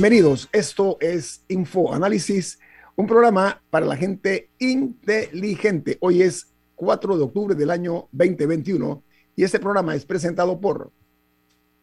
[0.00, 0.48] Bienvenidos.
[0.50, 2.58] Esto es Info Análisis,
[2.96, 5.98] un programa para la gente inteligente.
[6.00, 9.04] Hoy es 4 de octubre del año 2021
[9.36, 10.90] y este programa es presentado por...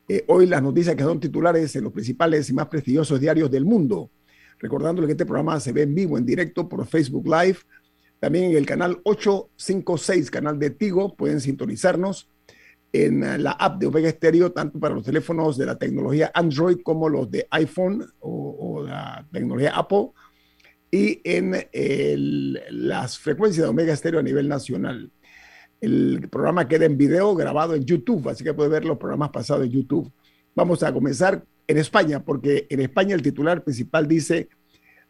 [0.08, 3.64] eh, hoy las noticias que son titulares en los principales y más prestigiosos diarios del
[3.64, 4.10] mundo.
[4.58, 7.58] Recordándole que este programa se ve en vivo, en directo por Facebook Live,
[8.18, 12.28] también en el canal 856, canal de Tigo, pueden sintonizarnos
[12.94, 17.08] en la app de Omega Stereo, tanto para los teléfonos de la tecnología Android como
[17.08, 20.10] los de iPhone o, la tecnología Apple,
[20.94, 21.56] y en
[22.70, 25.10] las frecuencias de Omega Stereo a nivel nacional.
[25.80, 29.66] El programa queda en video grabado en YouTube, así que puede ver los programas pasados
[29.66, 30.12] en YouTube.
[30.54, 34.48] Vamos a comenzar en España, porque en España el titular principal dice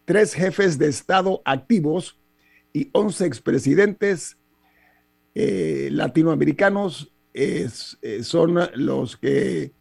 [0.07, 2.19] tres jefes de Estado activos
[2.73, 4.39] y once expresidentes
[5.35, 7.69] eh, latinoamericanos eh,
[8.23, 9.73] son los que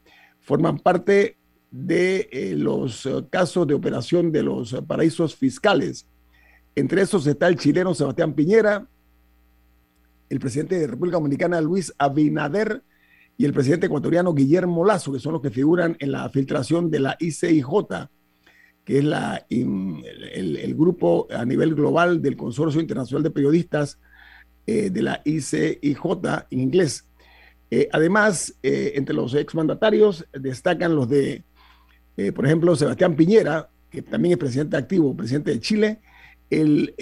[0.42, 1.38] forman parte
[1.74, 6.06] de eh, los eh, casos de operación de los paraísos fiscales.
[6.76, 8.88] Entre esos está el chileno Sebastián Piñera,
[10.30, 12.84] el presidente de República Dominicana Luis Abinader
[13.40, 17.00] y el presidente ecuatoriano Guillermo Lazo, que son los que figuran en la filtración de
[17.00, 17.66] la ICIJ,
[18.86, 24.00] que es la, el, grupo a nivel global del Consorcio Internacional de Periodistas
[24.66, 26.02] de la ICIJ
[26.52, 27.08] en inglés.
[27.76, 31.44] Eh, además, eh, entre los exmandatarios destacan los de,
[32.18, 36.00] eh, por ejemplo, Sebastián Piñera, que también es presidente activo, presidente de Chile,
[36.50, 36.94] el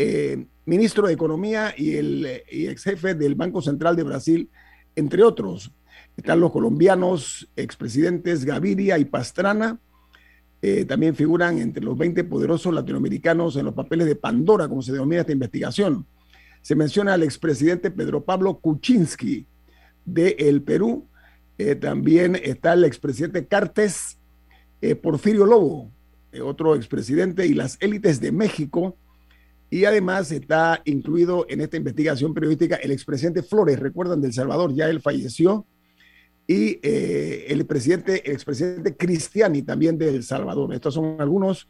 [0.65, 4.49] ministro de Economía y el ex jefe del Banco Central de Brasil,
[4.95, 5.71] entre otros.
[6.15, 9.79] Están los colombianos, expresidentes Gaviria y Pastrana.
[10.87, 15.21] también figuran entre los 20 poderosos latinoamericanos en los papeles de Pandora, como se denomina
[15.21, 16.05] esta investigación.
[16.61, 19.47] Se menciona al expresidente Pedro Pablo Kuczynski,
[20.05, 21.07] de el Perú.
[21.57, 24.17] Eh, también está el expresidente Cartes,
[24.81, 25.91] eh, Porfirio Lobo,
[26.31, 28.97] eh, otro expresidente, y las élites de México.
[29.69, 34.89] Y además está incluido en esta investigación periodística el expresidente Flores, recuerdan, del Salvador, ya
[34.89, 35.65] él falleció.
[36.45, 40.73] Y el presidente, expresidente Cristiani, también de El Salvador.
[40.73, 41.69] Estos son algunos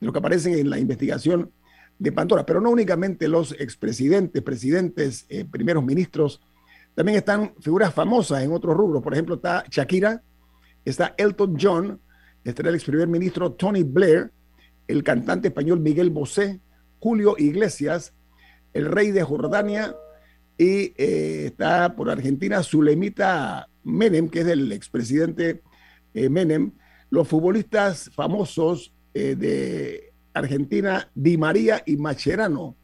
[0.00, 1.50] de los que aparecen en la investigación
[1.98, 6.40] de Pandora, pero no únicamente los expresidentes, presidentes, primeros ministros
[6.94, 9.02] también están figuras famosas en otros rubros.
[9.02, 10.22] Por ejemplo, está Shakira,
[10.84, 12.00] está Elton John,
[12.44, 14.30] está el ex primer ministro Tony Blair,
[14.88, 16.60] el cantante español Miguel Bosé,
[16.98, 18.14] Julio Iglesias,
[18.72, 19.94] el rey de Jordania
[20.58, 25.62] y eh, está por Argentina Zulemita Menem, que es el expresidente
[26.14, 26.72] eh, Menem,
[27.10, 32.76] los futbolistas famosos eh, de Argentina, Di María y Macherano,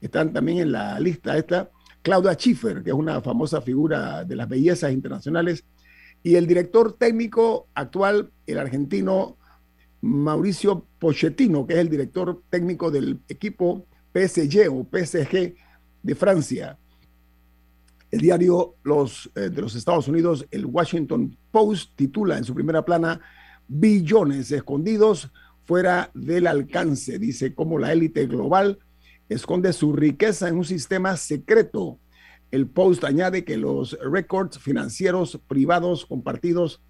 [0.00, 1.70] están también en la lista esta.
[2.02, 5.64] Claudia Schiffer, que es una famosa figura de las bellezas internacionales,
[6.24, 9.36] y el director técnico actual, el argentino
[10.00, 15.54] Mauricio Pochettino, que es el director técnico del equipo PSG o PSG
[16.02, 16.78] de Francia.
[18.10, 22.84] El diario los, eh, de los Estados Unidos, el Washington Post, titula en su primera
[22.84, 23.20] plana
[23.68, 25.30] billones escondidos
[25.64, 27.18] fuera del alcance.
[27.18, 28.78] Dice cómo la élite global
[29.28, 31.98] esconde su riqueza en un sistema secreto.
[32.54, 36.80] El Post añade que los récords financieros privados compartidos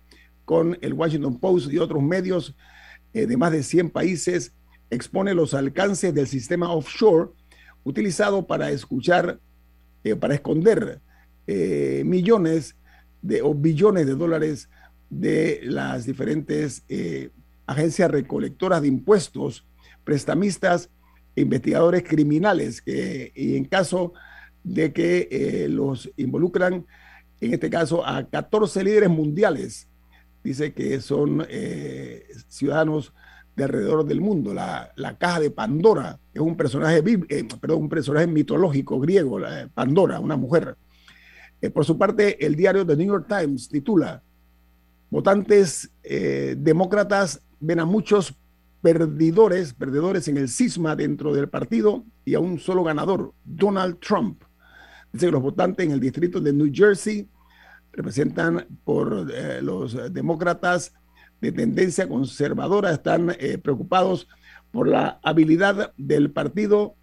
[0.45, 2.55] con el Washington Post y otros medios
[3.15, 4.53] eh, de más de 100 países
[4.91, 7.31] expone los alcances del sistema offshore
[7.83, 9.41] utilizado para escuchar,
[10.05, 11.01] eh, para esconder
[11.47, 12.77] eh, millones
[13.23, 14.69] de, o billones de dólares
[15.09, 16.85] de las diferentes
[17.65, 19.67] agencias recolectoras de impuestos,
[20.05, 20.91] prestamistas
[21.35, 24.34] e investigadores criminales, que, y en caso de
[24.93, 26.87] que eh, los involucran,
[27.41, 29.89] en este caso, a 14 líderes mundiales,
[30.43, 31.47] dice que son
[32.49, 33.13] ciudadanos
[33.57, 34.53] de alrededor del mundo.
[34.53, 39.41] La, la, caja de Pandora es un personaje, perdón, un personaje mitológico griego,
[39.75, 40.77] Pandora, una mujer
[41.65, 44.23] eh, por su parte, el diario The New York Times titula,
[45.09, 48.35] votantes eh, demócratas ven a muchos
[48.83, 54.44] perdidores, perdedores en el cisma dentro del partido y a un solo ganador, Donald Trump.
[55.15, 57.27] Dice que los votantes en el distrito de New Jersey
[57.93, 60.93] representan por eh, los demócratas
[61.41, 64.29] de tendencia conservadora, están preocupados
[64.71, 66.97] por la habilidad del partido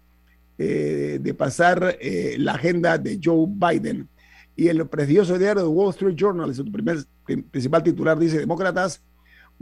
[0.58, 1.96] de pasar
[2.38, 4.08] la agenda de Joe Biden.
[4.56, 9.02] Y el prestigioso diario de Wall Street Journal, su primer, principal titular, dice, demócratas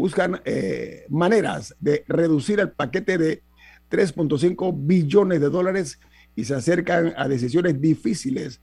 [0.00, 3.43] buscan eh, maneras de reducir el paquete de
[3.91, 6.00] 3.5 billones de dólares
[6.37, 8.61] y se acercan a decisiones difíciles,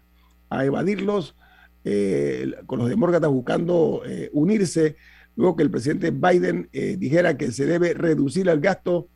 [0.50, 1.36] a evadirlos,
[1.84, 4.98] eh, con los demócratas buscando eh, unirse,
[5.36, 9.08] luego que el presidente Biden dijera que se debe reducir el gasto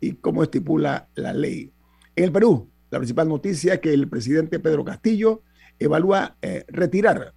[0.00, 1.72] y como estipula la ley.
[2.14, 5.42] En el Perú, la principal noticia es que el presidente Pedro Castillo
[5.78, 7.32] evalúa eh, retirar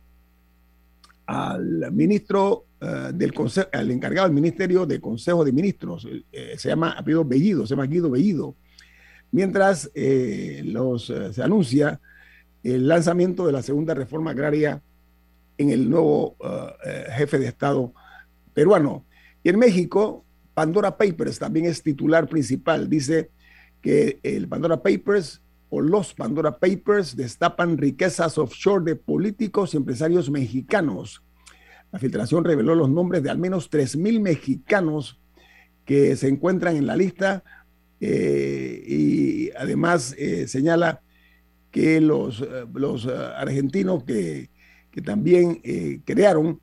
[1.28, 6.70] al ministro eh, del consejo, al encargado del Ministerio de Consejo de Ministros, eh, se
[6.70, 8.56] llama Bellido, se llama Guido Bellido,
[9.36, 9.92] mientras
[10.64, 12.00] los, se anuncia
[12.64, 14.82] el lanzamiento de la segunda reforma agraria
[15.58, 16.36] en el nuevo
[17.12, 17.94] jefe de Estado
[18.54, 19.06] peruano.
[19.44, 20.24] Y en México,
[20.54, 22.90] Pandora Papers también es titular principal.
[22.90, 23.30] Dice
[23.82, 25.42] que el Pandora Papers
[25.72, 31.22] los Pandora Papers destapan riquezas offshore de políticos y empresarios mexicanos.
[31.92, 35.20] La filtración reveló los nombres de al menos 3.000 mexicanos
[35.84, 37.44] que se encuentran en la lista
[38.02, 41.02] eh, y además eh, señala
[41.72, 44.50] que los, eh, los argentinos que,
[44.92, 45.62] que también
[46.06, 46.62] crearon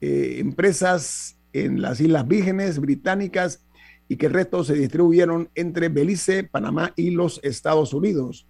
[0.00, 3.64] empresas en las Islas Vírgenes Británicas
[4.08, 8.46] y que el resto se distribuyeron entre Belice, Panamá y los Estados Unidos.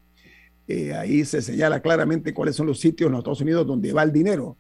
[0.96, 4.12] Ahí se señala claramente cuáles son los sitios en los Estados Unidos donde va el
[4.12, 4.56] dinero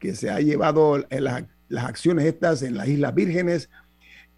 [0.00, 1.44] que se ha llevado en las,
[1.76, 3.70] acciones estas en las Islas Vírgenes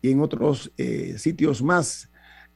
[0.03, 0.71] y en otros
[1.17, 2.12] sitios más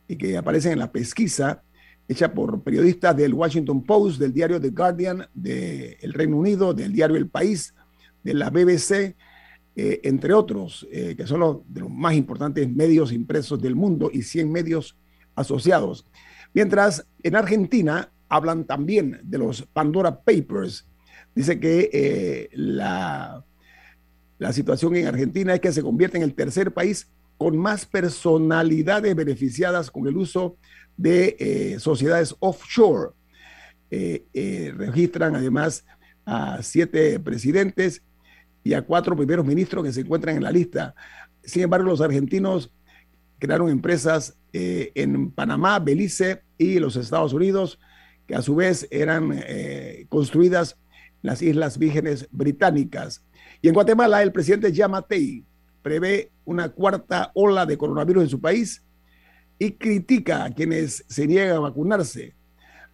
[0.09, 1.63] y que aparecen en la pesquisa
[2.09, 7.17] hecha por periodistas del Washington Post, del diario The Guardian, del Reino Unido, del diario
[7.17, 7.75] El País,
[8.23, 9.17] de la BBC
[9.79, 14.11] eh, entre otros, eh, que son los, de los más importantes medios impresos del mundo
[14.11, 14.97] y 100 medios
[15.35, 16.07] asociados.
[16.55, 20.89] Mientras en Argentina hablan también de los Pandora Papers.
[21.35, 23.45] Dice que eh, la,
[24.39, 29.15] la situación en Argentina es que se convierte en el tercer país con más personalidades
[29.15, 30.57] beneficiadas con el uso
[30.97, 33.11] de sociedades offshore.
[33.91, 35.85] registran además
[36.25, 38.03] a siete presidentes
[38.65, 40.95] y a cuatro primeros ministros que se encuentran en la lista.
[41.45, 42.73] Sin embargo, los argentinos
[43.39, 47.79] crearon empresas eh, en Panamá, Belice y los Estados Unidos,
[48.27, 50.77] que a su vez eran eh, construidas
[51.23, 53.25] en las Islas Vírgenes Británicas.
[53.63, 55.45] Y en Guatemala, el presidente Yamatei
[55.87, 58.83] prevé una cuarta ola de coronavirus en su país
[59.57, 62.35] y critica a quienes se niegan a vacunarse.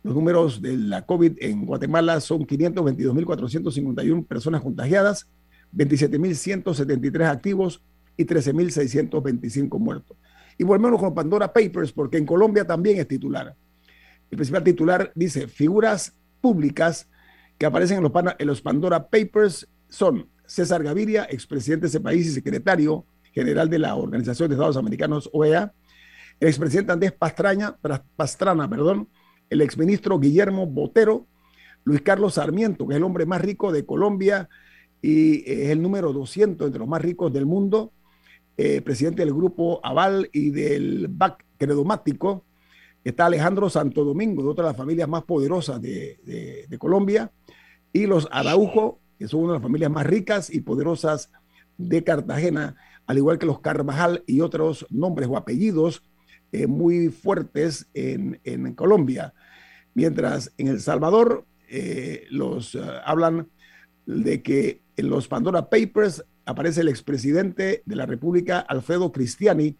[0.02, 5.26] Los números de la COVID en Guatemala son 522.451 personas contagiadas,
[5.74, 7.82] 27.173 activos
[8.14, 10.14] y 13.625 muertos.
[10.58, 13.56] Y volvemos con Pandora Papers, porque en Colombia también es titular.
[14.30, 17.08] El principal titular dice, figuras públicas
[17.56, 22.26] que aparecen en los, en los Pandora Papers son César Gaviria, expresidente de ese país
[22.26, 25.72] y secretario general de la Organización de Estados Americanos, OEA,
[26.40, 27.78] el expresidente Andrés Pastrana,
[28.16, 29.08] Pastrana, perdón,
[29.48, 31.26] el exministro Guillermo Botero,
[31.84, 34.50] Luis Carlos Sarmiento, que es el hombre más rico de Colombia,
[35.00, 37.92] y es el número 200 entre los más ricos del mundo,
[38.58, 42.44] eh, presidente del grupo Aval y del BAC Credomático.
[43.02, 47.32] Está Alejandro Santo Domingo, de otra de las familias más poderosas de, Colombia,
[47.90, 51.30] y los Araujo, que son una de las familias más ricas y poderosas
[51.78, 52.74] de Cartagena,
[53.06, 56.02] al igual que los Carvajal y otros nombres o apellidos
[56.50, 59.32] eh, muy fuertes en, Colombia.
[59.94, 63.46] Mientras en El Salvador eh, los eh, hablan
[64.06, 69.76] de que en los Pandora Papers aparece el expresidente de la República, Alfredo Cristiani,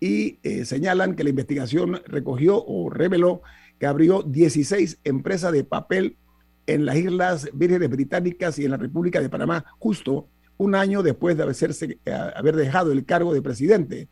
[0.00, 3.40] y señalan que la investigación recogió o reveló
[3.78, 6.18] que abrió 16 empresas de papel
[6.66, 11.36] en las Islas Vírgenes Británicas y en la República de Panamá, justo un año después
[11.36, 14.08] de haberse, eh, haber dejado el cargo de presidente.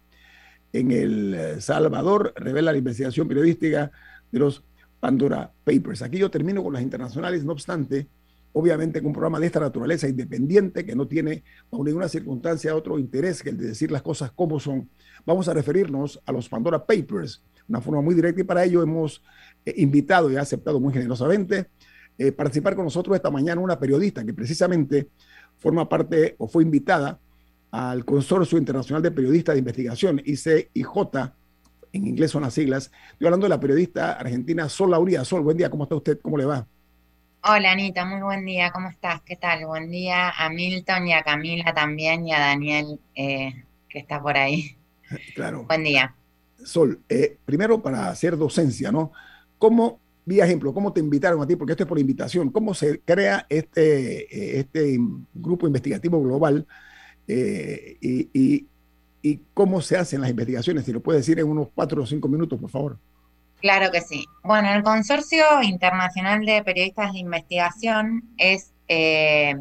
[0.72, 3.90] En El Salvador revela la investigación periodística
[4.30, 4.64] de los
[5.00, 6.02] Pandora Papers.
[6.02, 8.08] Aquí yo termino con las internacionales, no obstante,
[8.52, 12.98] obviamente con un programa de esta naturaleza independiente que no tiene bajo ninguna circunstancia otro
[12.98, 14.88] interés que el de decir las cosas como son.
[15.26, 19.22] Vamos a referirnos a los Pandora Papers, una forma muy directa y para ello hemos
[19.64, 21.66] eh, invitado y aceptado muy generosamente
[22.18, 25.08] eh, participar con nosotros esta mañana una periodista que precisamente
[25.58, 27.18] forma parte o fue invitada
[27.70, 31.32] al Consorcio Internacional de Periodistas de Investigación, ICIJ,
[31.92, 32.90] en inglés son las siglas.
[33.12, 35.24] Estoy hablando de la periodista argentina Sol Lauría.
[35.24, 36.20] Sol, buen día, ¿cómo está usted?
[36.20, 36.66] ¿Cómo le va?
[37.42, 39.20] Hola Anita, muy buen día, ¿cómo estás?
[39.22, 39.66] ¿Qué tal?
[39.66, 44.36] Buen día a Milton y a Camila también y a Daniel eh, que está por
[44.36, 44.76] ahí.
[45.34, 45.64] Claro.
[45.64, 46.14] Buen día.
[46.64, 49.12] Sol, eh, primero para hacer docencia, ¿no?
[49.58, 51.56] ¿Cómo vía ejemplo, ¿cómo te invitaron a ti?
[51.56, 52.50] Porque esto es por invitación.
[52.50, 54.98] ¿Cómo se crea este, eh, este
[55.34, 56.66] grupo investigativo global
[57.28, 58.66] eh, y,
[59.54, 60.84] cómo se hacen las investigaciones?
[60.84, 62.98] Si lo puedes decir en unos cuatro o cinco minutos, por favor.
[63.60, 64.26] Claro que sí.
[64.42, 69.54] Bueno, el Consorcio Internacional de Periodistas de Investigación es eh,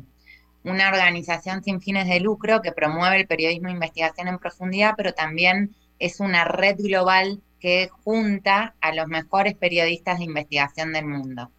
[0.66, 5.14] una organización sin fines de lucro que promueve el periodismo de investigación en profundidad, pero
[5.14, 11.50] también es una red global que junta a los mejores periodistas de investigación del mundo.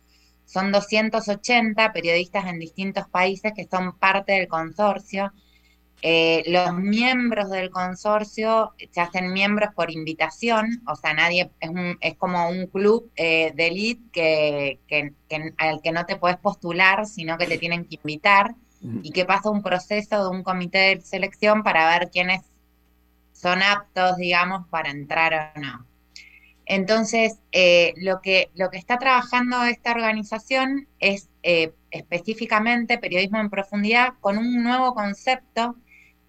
[0.44, 5.32] Son 280 periodistas en distintos países que son parte del consorcio.
[6.02, 11.50] Eh, los miembros del consorcio se hacen miembros por invitación, o sea, nadie
[12.02, 15.12] es, como un club eh, de elite que,
[15.56, 18.54] al que no te puedes postular, sino que te tienen que invitar
[19.02, 22.42] y que pasa un proceso de un comité de selección para ver quiénes
[23.32, 25.93] son aptos, digamos, para entrar o no.
[26.66, 33.50] Entonces, eh, lo, que, lo que está trabajando esta organización es eh, específicamente periodismo en
[33.50, 35.76] profundidad con un nuevo concepto,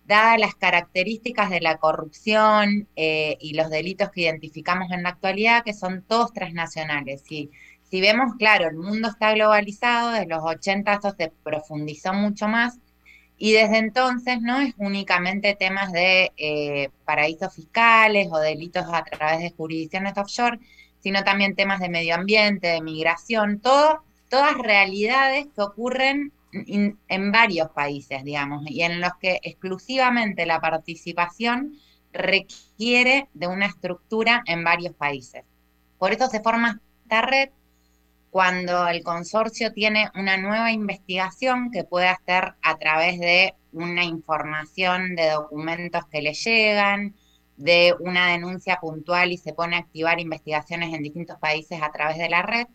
[0.06, 5.63] dadas las características de la corrupción eh, y los delitos que identificamos en la actualidad,
[5.63, 7.24] que son todos transnacionales.
[7.30, 7.50] Y
[7.84, 12.80] si vemos, claro, el mundo está globalizado, desde los 80 esto se profundizó mucho más,
[13.38, 19.39] y desde entonces no es únicamente temas de eh, paraísos fiscales o delitos a través
[19.39, 20.60] de jurisdicciones offshore,
[21.00, 28.24] sino también temas de medio ambiente, de migración, todas realidades que ocurren en varios países,
[28.24, 31.77] digamos, y en los que exclusivamente la participación
[32.13, 35.44] requiere de una estructura en varios países.
[35.98, 37.50] Por eso se forma esta red
[38.36, 45.15] cuando el consorcio tiene una nueva investigación que puede hacer a través de una información
[45.15, 47.15] de documentos que le llegan,
[47.56, 52.18] de una denuncia puntual y se pone a activar investigaciones en distintos países a través
[52.18, 52.68] de la red,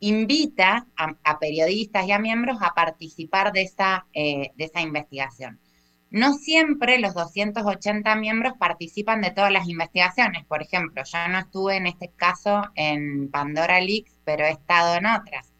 [0.00, 5.58] invita a, periodistas y a miembros a participar de esa, eh, de esa investigación.
[6.16, 10.46] No siempre los 280 miembros participan de todas las investigaciones.
[10.46, 15.04] Por ejemplo, yo no estuve en este caso en Pandora Leaks, pero he estado en
[15.04, 15.52] otras.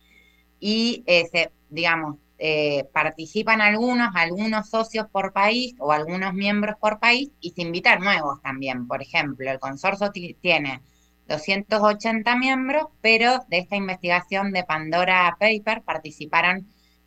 [0.59, 7.29] Y, eh, digamos, eh, participan algunos, algunos socios por país o algunos miembros por país
[7.43, 8.87] y se invitan nuevos también.
[8.87, 10.11] Por ejemplo, el consorcio
[10.41, 10.81] tiene
[11.29, 16.67] 280 miembros, pero de esta investigación de Pandora Paper participaron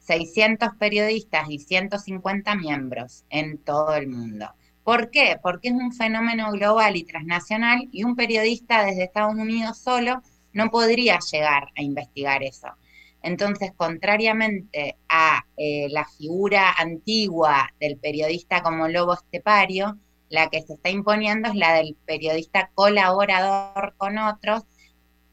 [0.10, 4.48] 600 periodistas y 150 miembros en todo el mundo.
[4.84, 5.38] ¿Por qué?
[5.40, 10.72] Porque es un fenómeno global y transnacional y un periodista desde Estados Unidos solo no
[10.72, 12.70] podría llegar a investigar eso.
[13.22, 20.00] Entonces, contrariamente a eh, la figura antigua del periodista como lobo estepario,
[20.30, 24.64] la que se está imponiendo es la del periodista colaborador con otros,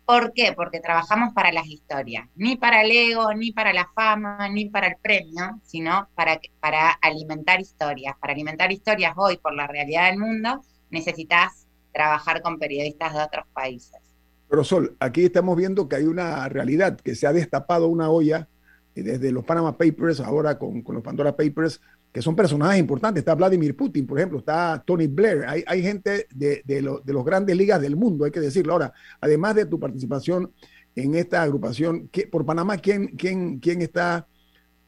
[0.06, 0.52] ¿Por qué?
[0.54, 4.86] Porque trabajamos para las historias, ni para el ego, ni para la fama, ni para
[4.86, 8.14] el premio, sino para, para alimentar historias.
[8.20, 13.46] Para alimentar historias hoy por la realidad del mundo, necesitas trabajar con periodistas de otros
[13.52, 14.00] países.
[14.48, 18.46] Pero Sol, aquí estamos viendo que hay una realidad, que se ha destapado una olla
[18.94, 21.80] eh, desde los Panama Papers, ahora con, con los Pandora Papers,
[22.16, 23.20] que son personajes importantes.
[23.20, 25.44] Está Vladimir Putin, por ejemplo, está Tony Blair.
[25.46, 28.73] Hay, hay gente de, de, de los grandes ligas del mundo, hay que decirlo.
[28.73, 30.50] Ahora, además de tu participación
[30.94, 34.26] en esta agrupación, por Panamá, ¿quién, quién, quién está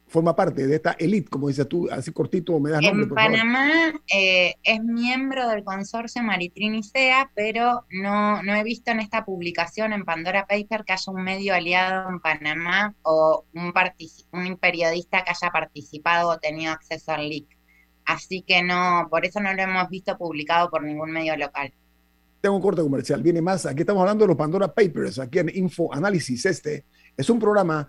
[0.08, 3.70] forma parte de esta elite, como dices tú, así cortito, me das nombre, En Panamá
[4.12, 10.04] eh, es miembro del consorcio Maritrin-ICEA, pero no, no he visto en esta publicación en
[10.04, 13.72] Pandora Paper que haya un medio aliado en Panamá o un,
[14.32, 17.46] un periodista que haya participado o tenido acceso al leak.
[18.06, 21.72] Así que no, por eso no lo hemos visto publicado por ningún medio local.
[22.40, 23.66] Tengo un corte comercial, viene más.
[23.66, 26.46] Aquí estamos hablando de los Pandora Papers, aquí en Info Análisis.
[26.46, 26.86] Este
[27.16, 27.88] es un programa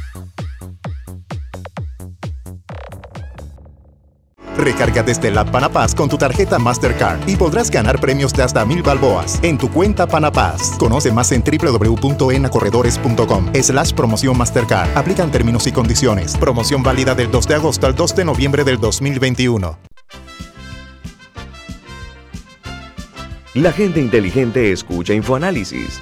[4.61, 8.83] Recarga desde la Panapaz con tu tarjeta Mastercard y podrás ganar premios de hasta mil
[8.83, 10.77] balboas en tu cuenta Panapaz.
[10.77, 14.95] Conoce más en www.enacorredores.com slash promoción Mastercard.
[14.95, 16.37] Aplican términos y condiciones.
[16.37, 19.79] Promoción válida del 2 de agosto al 2 de noviembre del 2021.
[23.55, 26.01] La gente inteligente escucha InfoAnálisis.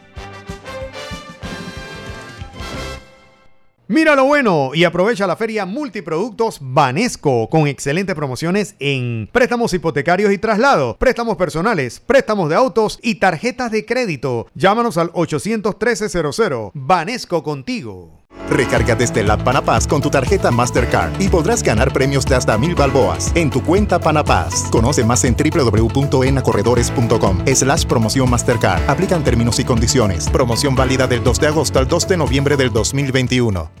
[3.91, 10.31] Mira lo bueno y aprovecha la feria Multiproductos Banesco con excelentes promociones en préstamos hipotecarios
[10.31, 14.47] y traslados, préstamos personales, préstamos de autos y tarjetas de crédito.
[14.55, 16.71] Llámanos al 813-00.
[16.73, 18.21] Banesco contigo.
[18.49, 22.75] Recarga desde la Panapaz con tu tarjeta Mastercard y podrás ganar premios de hasta mil
[22.75, 24.69] balboas en tu cuenta Panapaz.
[24.71, 28.89] Conoce más en www.enacorredores.com slash promoción Mastercard.
[28.89, 30.29] Aplican términos y condiciones.
[30.29, 33.80] Promoción válida del 2 de agosto al 2 de noviembre del 2021.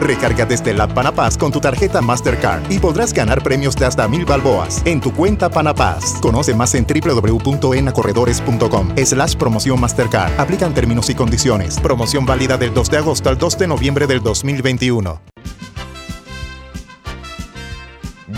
[0.00, 4.24] Recarga desde la Panapaz con tu tarjeta Mastercard y podrás ganar premios de hasta mil
[4.24, 6.14] balboas en tu cuenta Panapaz.
[6.20, 10.40] Conoce más en www.enacorredores.com slash promoción Mastercard.
[10.40, 11.78] Aplican términos y condiciones.
[11.80, 15.20] Promoción válida del 2 de agosto al 2 de noviembre del 2021.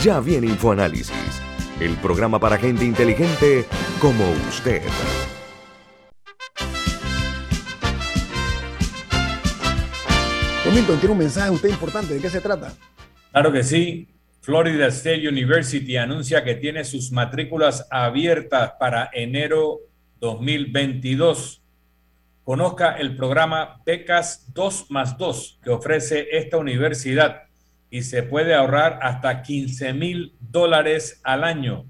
[0.02, 1.12] Ya viene InfoAnálisis,
[1.78, 3.68] el programa para gente inteligente
[4.00, 4.82] como usted.
[10.74, 12.14] Milton, tiene un mensaje usted importante.
[12.14, 12.72] ¿De qué se trata?
[13.30, 14.08] Claro que sí.
[14.40, 19.80] Florida State University anuncia que tiene sus matrículas abiertas para enero
[20.18, 21.62] 2022.
[22.42, 27.42] Conozca el programa Becas 2 más 2 que ofrece esta universidad
[27.90, 31.84] y se puede ahorrar hasta 15 mil dólares al año.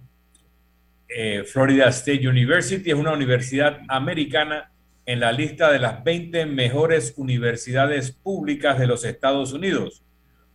[1.09, 4.73] Eh, Florida State University es una universidad americana
[5.05, 10.03] en la lista de las 20 mejores universidades públicas de los Estados Unidos.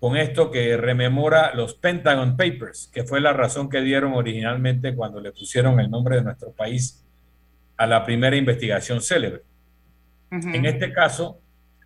[0.00, 5.20] con esto que rememora los Pentagon Papers, que fue la razón que dieron originalmente cuando
[5.20, 7.05] le pusieron el nombre de nuestro país
[7.76, 9.42] a la primera investigación célebre.
[10.30, 11.40] En este caso,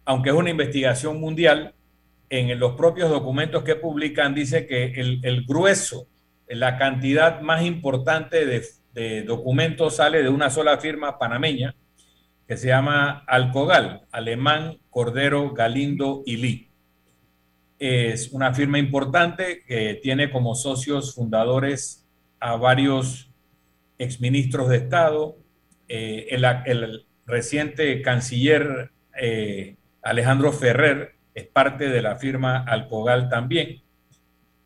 [0.04, 1.74] aunque es una investigación mundial,
[2.30, 6.06] en los propios documentos que publican dice que el, grueso,
[6.48, 11.74] la cantidad más importante de, documentos sale de una sola firma panameña
[12.46, 16.70] que se llama Alcogal, Alemán, Cordero, Galindo y Lee.
[17.78, 22.08] Es una firma importante que tiene como socios fundadores
[22.40, 23.30] a varios
[23.98, 25.36] exministros de Estado,
[25.92, 33.82] eh, el, reciente canciller eh, Alejandro Ferrer es parte de la firma Alcogal también.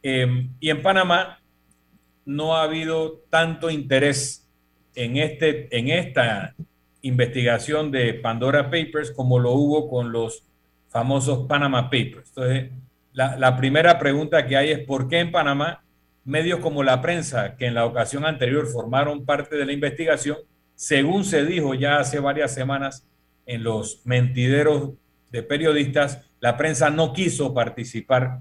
[0.02, 1.40] Em, y en Panamá
[2.26, 4.46] no ha habido tanto interés
[4.94, 6.54] en, este, en esta
[7.00, 10.44] investigación de Pandora Papers como lo hubo con los
[10.90, 12.28] famosos Panama Papers.
[12.28, 12.70] Entonces,
[13.14, 15.82] la, la, primera pregunta que hay es ¿por qué en Panamá
[16.24, 20.36] medios como la prensa, que en la ocasión anterior formaron parte de la investigación,
[20.74, 23.06] según se dijo ya hace varias semanas
[23.46, 24.90] en los mentideros
[25.30, 28.40] de periodistas, la prensa no quiso participar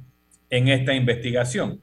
[0.50, 1.82] en esta investigación?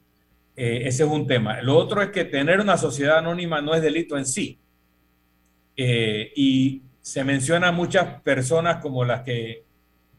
[0.57, 1.63] Eh, ese es un tema.
[1.63, 4.59] Lo otro es que tener una sociedad anónima no es delito en sí.
[5.77, 9.65] Eh, y se menciona muchas personas como las que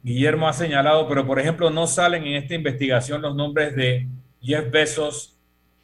[0.01, 4.07] Guillermo ha señalado, pero por ejemplo no salen en esta investigación los nombres de
[4.41, 5.37] Jeff Bezos,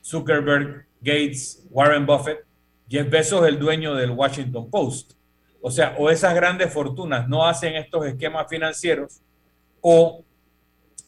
[0.04, 2.47] Zuckerberg, Gates, Warren Buffett.
[2.90, 5.14] Jeff Bezos es el dueño del Washington Post.
[5.62, 9.22] O sea, o esas grandes fortunas no hacen estos esquemas financieros
[9.82, 10.24] o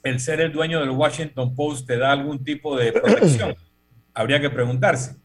[0.03, 3.55] el ser el dueño del Washington Post te da algún tipo de protección?
[4.13, 5.15] Habría que preguntarse.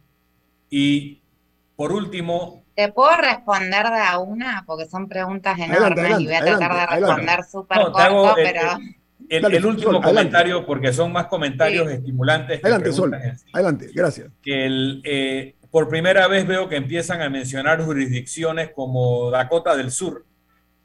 [0.71, 1.23] Y
[1.77, 2.65] por último...
[2.75, 4.65] ¿Te puedo responder de a una?
[4.67, 8.79] Porque son preguntas enormes y voy a tratar de responder súper corto, pero...
[9.29, 12.63] El, último comentario, porque son más comentarios estimulantes.
[12.63, 13.15] Adelante, Sol.
[13.55, 14.31] Adelante, gracias.
[14.43, 19.91] Que el, eh, por primera vez veo que empiezan a mencionar jurisdicciones como Dakota del
[19.91, 20.25] Sur,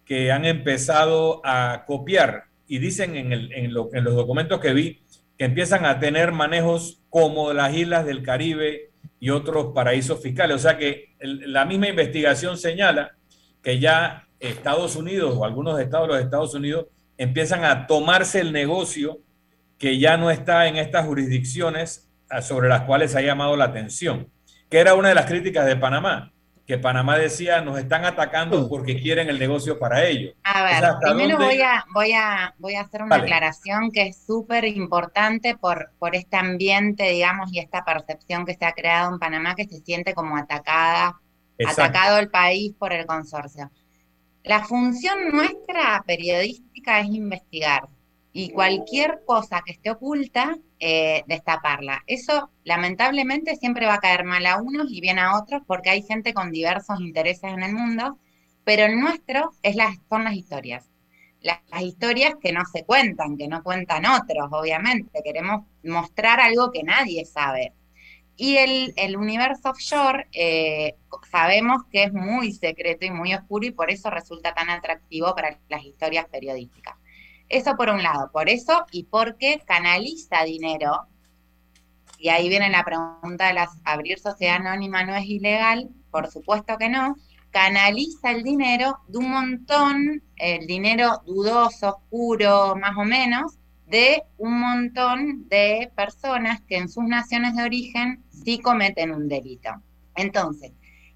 [0.04, 5.04] que han empezado a copiar y dicen en, los documentos que vi
[5.38, 10.56] que empiezan a tener manejos como las islas del Caribe y otros paraísos fiscales.
[10.56, 13.12] O sea que la misma investigación señala
[13.62, 18.52] que ya Estados Unidos o algunos estados de los Estados Unidos empiezan a tomarse el
[18.52, 19.20] negocio
[19.78, 22.10] que ya no está en estas jurisdicciones
[22.42, 24.32] sobre las cuales ha llamado la atención,
[24.70, 26.32] que era una de las críticas de Panamá
[26.70, 30.36] que Panamá decía nos están atacando porque quieren el negocio para ellos.
[30.44, 34.66] A ver, primero voy, a, voy, a, voy a hacer una aclaración que es súper
[34.66, 39.56] importante por, por este ambiente, digamos, y esta percepción que se ha creado en Panamá
[39.56, 41.20] que se siente como atacada,
[41.68, 43.72] atacado el país por el consorcio.
[44.44, 47.90] La función nuestra periodística es investigar
[48.32, 52.04] y cualquier cosa que esté oculta, eh, destaparla.
[52.08, 56.04] Eso lamentablemente siempre va a caer mal a unos y bien a otros porque hay
[56.04, 58.18] gente con diversos intereses en el mundo,
[58.64, 60.90] pero el nuestro es las, son las historias.
[61.42, 65.22] Las, historias que no se cuentan, que no cuentan otros, obviamente.
[65.24, 67.74] Queremos mostrar algo que nadie sabe.
[68.38, 70.96] Y el, el universo offshore eh,
[71.30, 75.60] sabemos que es muy secreto y muy oscuro y por eso resulta tan atractivo para
[75.68, 76.96] las historias periodísticas.
[77.50, 81.08] Eso por un lado, por eso y porque canaliza dinero.
[82.20, 86.90] Y ahí viene la pregunta las abrir sociedad anónima no es ilegal, por supuesto que
[86.90, 87.16] no.
[87.50, 93.58] Canaliza el dinero de un montón, el dinero dudoso, oscuro, más o menos,
[93.88, 99.72] de un montón de personas que en sus naciones de origen sí cometen un delito.
[100.16, 100.74] Entonces,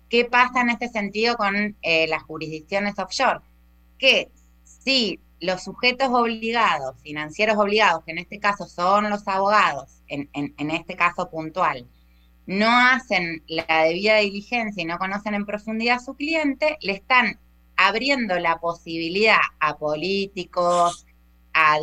[0.09, 3.41] ¿qué pasa en este sentido con eh, las jurisdicciones offshore?
[3.99, 4.31] Que
[4.63, 10.29] si los sujetos obligados, financieros obligados, que en este caso son los abogados, en,
[10.71, 11.85] este caso puntual,
[12.45, 17.39] no hacen la debida diligencia y no conocen en profundidad a su cliente, le están
[17.75, 21.05] abriendo la posibilidad a políticos,
[21.53, 21.77] a,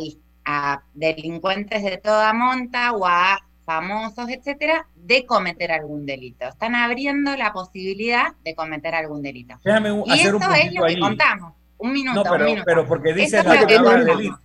[0.45, 6.47] a delincuentes de toda monta o a famosos, etcétera, de cometer algún delito.
[6.47, 9.59] Están abriendo la posibilidad de cometer algún delito.
[9.63, 11.60] y eso es lo que contamos.
[11.81, 12.63] Un minuto, pero, un minuto.
[12.65, 14.39] pero porque dice delito.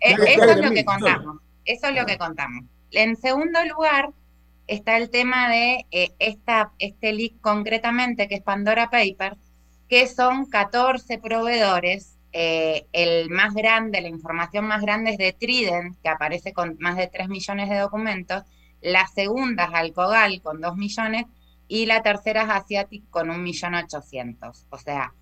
[0.00, 1.38] Eh, eso es lo que contamos.
[1.64, 2.64] Eso es lo que contamos.
[2.90, 4.10] En segundo lugar,
[4.66, 9.38] está el tema de eh, esta, este leak concretamente, que es Pandora Papers,
[9.88, 12.18] que son 14 proveedores.
[12.32, 16.96] Eh, el más grande, la información más grande es de Trident, que aparece con más
[16.96, 18.42] de 3 millones de documentos.
[18.82, 21.24] La segunda es Alcogal, con 2 millones.
[21.66, 24.66] Y la tercera es Asiatic, con 1.800.000.
[24.68, 25.14] O sea,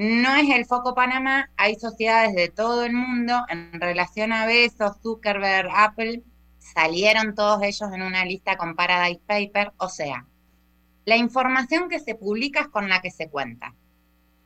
[0.00, 3.44] no es el foco Panamá, hay sociedades de todo el mundo.
[3.50, 6.22] En relación a Besos, Zuckerberg, Apple,
[6.58, 10.24] salieron todos ellos en una lista con Paradise Paper, o sea,
[11.04, 13.74] la información que se publica es con la que se cuenta.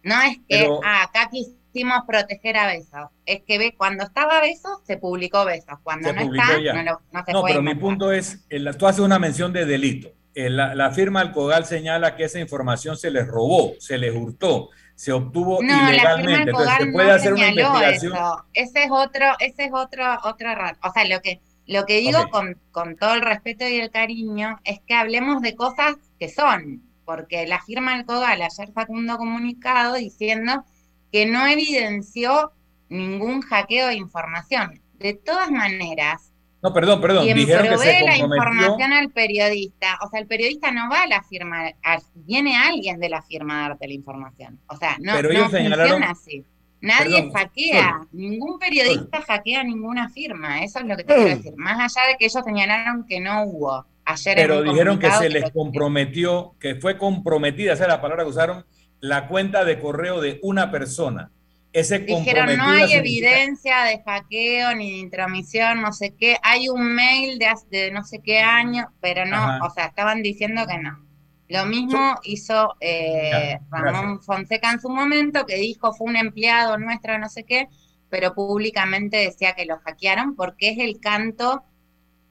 [0.02, 4.96] No es que, ah, acá quisimos proteger a Besos, es que cuando estaba Besos se
[4.96, 8.44] publicó Besos, cuando no está, no, lo, no, se No, pero mi punto es,
[8.76, 10.10] tú haces una mención de delito.
[10.34, 15.12] La, la firma Alcogal señala que esa información se les robó, se les hurtó se
[15.12, 16.50] obtuvo ilegalmente.
[16.50, 18.12] Entonces, se puede hacer una investigación.
[18.52, 20.76] Ese es otro, ese es otro, otro error.
[20.82, 24.60] O sea, lo que, lo que digo con, con todo el respeto y el cariño
[24.64, 29.94] es que hablemos de cosas que son, porque la firma del COGAL ayer un comunicado
[29.94, 30.64] diciendo
[31.12, 32.52] que no evidenció
[32.88, 34.80] ningún hackeo de información.
[34.94, 36.32] De todas maneras,
[36.64, 37.24] no, perdón, perdón.
[37.24, 41.02] Quien Dijeron provee que se la información al periodista, o sea, el periodista no va
[41.02, 41.70] a la firma,
[42.14, 44.58] viene alguien de la firma a darte la información.
[44.68, 46.42] O sea, no, no funciona así.
[46.80, 51.52] Nadie hackea, ningún periodista hackea ninguna firma, eso es lo que te quiero decir.
[51.56, 53.84] Más allá de que ellos señalaron que no hubo.
[54.06, 58.30] Ayer Pero dijeron que se les comprometió, que fue comprometida, esa es la palabra que
[58.30, 58.64] usaron,
[59.00, 61.30] la cuenta de correo de una persona.
[61.74, 66.36] Dijeron, no hay evidencia de hackeo ni de intromisión, no sé qué.
[66.42, 70.66] Hay un mail de, de no sé qué año, pero no, o sea, estaban diciendo
[70.68, 71.04] que no.
[71.48, 77.18] Lo mismo hizo eh, Ramón Fonseca en su momento, que dijo fue un empleado nuestro,
[77.18, 77.68] no sé qué,
[78.08, 81.64] pero públicamente decía que lo hackearon porque es el canto,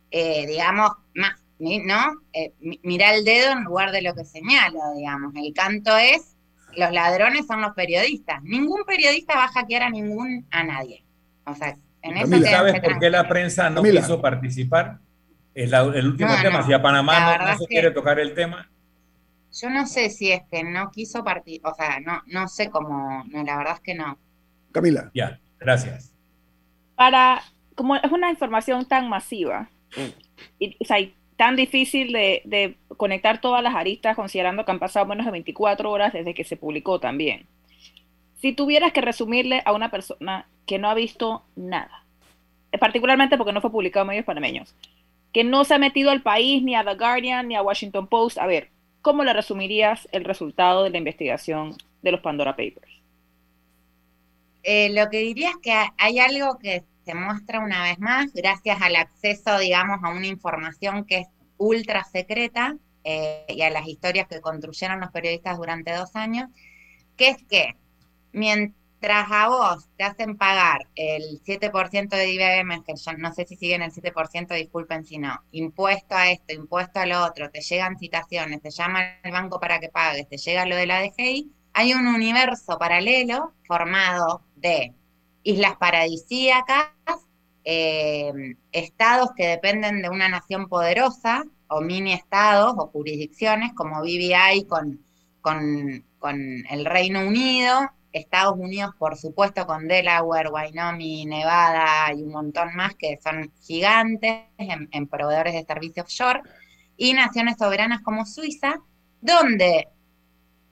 [0.09, 2.21] eh, digamos, más, ¿no?
[2.33, 5.33] Eh, mira el dedo en lugar de lo que señalo, digamos.
[5.35, 6.32] El canto es
[6.75, 8.41] los ladrones son los periodistas.
[8.43, 11.03] Ningún periodista va a hackear a ningún, a nadie.
[11.45, 14.99] O sea, en eso ¿Sabes por qué la prensa no quiso participar?
[15.53, 18.69] Es el último tema, si a Panamá no, se quiere tocar el tema.
[19.51, 23.23] Yo no sé si es que no quiso participar, o sea, no, no sé cómo,
[23.31, 24.17] la verdad es que no.
[24.71, 25.11] Camila.
[25.13, 26.11] Ya, gracias.
[26.95, 27.43] Para,
[27.75, 29.69] como es una información tan masiva,
[30.57, 30.97] y, o sea,
[31.43, 36.13] tan difícil de, conectar todas las aristas considerando que han pasado menos de 24 horas
[36.13, 37.47] desde que se publicó también.
[38.39, 42.05] Si tuvieras que resumirle a una persona que no ha visto nada,
[42.71, 44.73] eh, particularmente porque no fue publicado en medios panameños,
[45.33, 48.37] que no se ha metido al país, ni a The Guardian, ni a Washington Post,
[48.37, 48.69] a ver,
[49.01, 53.01] ¿cómo le resumirías el resultado de la investigación de los Pandora Papers?
[54.63, 58.81] Eh, lo que diría es que hay algo que se muestra una vez más gracias
[58.81, 61.27] al acceso, digamos, a una información que es
[61.63, 66.49] ultra secreta eh, y a las historias que construyeron los periodistas durante dos años,
[67.17, 67.75] que es que
[68.31, 73.55] mientras a vos te hacen pagar el 7% de IBM, que yo no sé si
[73.55, 77.97] siguen el 7%, disculpen si no, impuesto a esto, impuesto a lo otro, te llegan
[77.97, 81.93] citaciones, te llama el banco para que pagues, te llega lo de la DGI, hay
[81.93, 84.93] un universo paralelo formado de
[85.43, 86.89] islas paradisíacas,
[87.65, 94.65] eh, estados que dependen de una nación poderosa, o mini estados o jurisdicciones, como BBI
[94.67, 95.03] con,
[95.41, 96.37] con, con
[96.69, 102.93] el Reino Unido, Estados Unidos, por supuesto, con Delaware, Wyoming, Nevada y un montón más
[102.95, 106.41] que son gigantes en, proveedores de servicios offshore,
[106.95, 108.79] y naciones soberanas como Suiza,
[109.19, 109.87] donde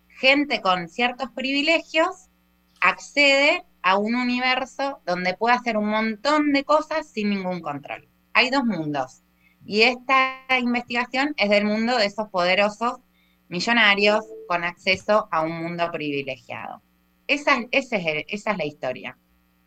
[0.08, 2.30] gente con ciertos privilegios
[2.80, 8.07] accede a un universo donde puede hacer un montón de cosas sin ningún control.
[8.33, 9.21] Hay dos mundos.
[9.65, 12.99] Y esta investigación es del mundo de esos poderosos
[13.47, 16.81] millonarios con acceso a un mundo privilegiado.
[17.27, 19.17] Esa, esa, es, esa es la historia.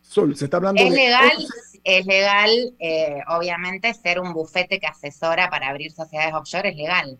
[0.01, 1.47] Sol, se está hablando es legal,
[1.83, 7.17] es legal, eh, obviamente, ser un bufete que asesora para abrir sociedades offshore es legal.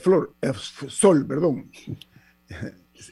[0.00, 1.70] Flor, eh, Sol, perdón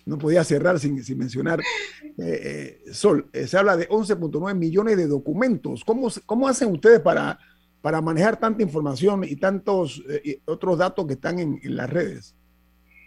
[0.06, 3.28] no podía cerrar sin, mencionar eh, eh, Sol.
[3.32, 5.84] Eh, se habla de 11.9 millones de documentos.
[5.84, 7.38] ¿Cómo, cómo hacen ustedes para,
[7.80, 10.02] para manejar tanta información y tantos
[10.46, 12.34] otros datos que están en, las redes?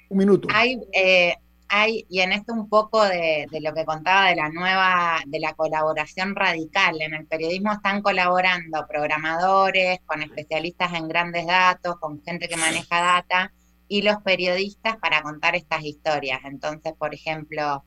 [0.09, 0.47] Un minuto.
[0.51, 0.79] Hay,
[1.69, 5.39] hay, y en esto un poco de, de, lo que contaba de la nueva, de
[5.39, 7.01] la colaboración radical.
[7.01, 13.01] En el periodismo están colaborando programadores, con especialistas en grandes datos, con gente que maneja
[13.01, 13.51] data
[13.87, 16.41] y los periodistas para contar estas historias.
[16.45, 17.83] Entonces, por ejemplo,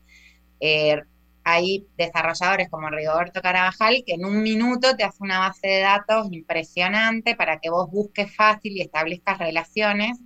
[0.59, 1.01] eh,
[1.43, 6.27] hay desarrolladores como Rigoberto Carabajal que en un minuto te hace una base de datos
[6.31, 10.19] impresionante para que vos busques fácil y establezcas relaciones,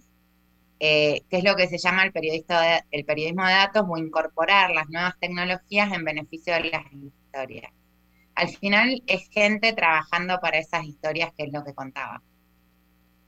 [0.79, 2.11] eh, que es lo que se llama el,
[2.91, 7.71] el periodismo de datos o incorporar las nuevas tecnologías en beneficio de las historias.
[8.33, 12.23] Al final es gente trabajando para esas historias, que es lo que contaba.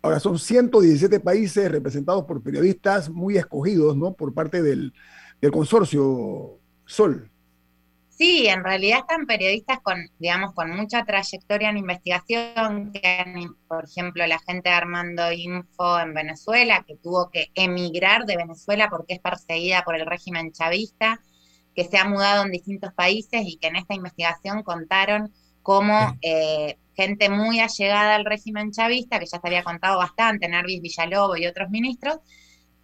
[0.04, 4.14] Ahora son 117 países representados por periodistas muy escogidos, ¿no?
[4.14, 4.94] Por parte del,
[5.50, 7.32] consorcio Sol.
[8.10, 14.28] Sí, en realidad están periodistas con, digamos, con mucha trayectoria en investigación, que por ejemplo,
[14.28, 19.84] la gente Armando Info en Venezuela, que tuvo que emigrar de Venezuela porque es perseguida
[19.84, 21.22] por el régimen chavista,
[21.74, 25.32] que se ha mudado en distintos países y que en esta investigación contaron
[25.64, 30.82] cómo eh, gente muy allegada al régimen chavista, que ya se había contado bastante, Nervis
[30.82, 32.20] Villalobo y otros ministros,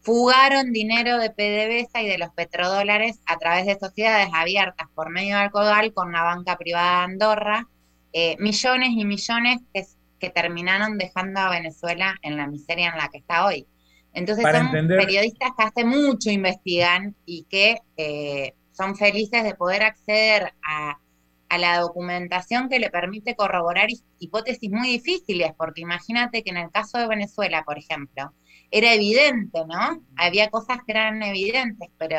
[0.01, 5.37] fugaron dinero de PDVSA y de los petrodólares a través de sociedades abiertas por medio
[5.37, 7.67] del CODAL con la banca privada de Andorra,
[8.13, 9.83] eh, millones y millones que,
[10.19, 13.67] que, terminaron dejando a Venezuela en la miseria en la que está hoy.
[14.13, 20.53] Entonces son periodistas que hace mucho investigan y que eh, son felices de poder acceder
[20.63, 20.97] a,
[21.49, 26.71] a la documentación que le permite corroborar hipótesis muy difíciles, porque imagínate que en el
[26.71, 28.33] caso de Venezuela, por ejemplo,
[28.71, 30.03] era evidente, ¿no?
[30.15, 32.17] Había cosas que eran evidentes, pero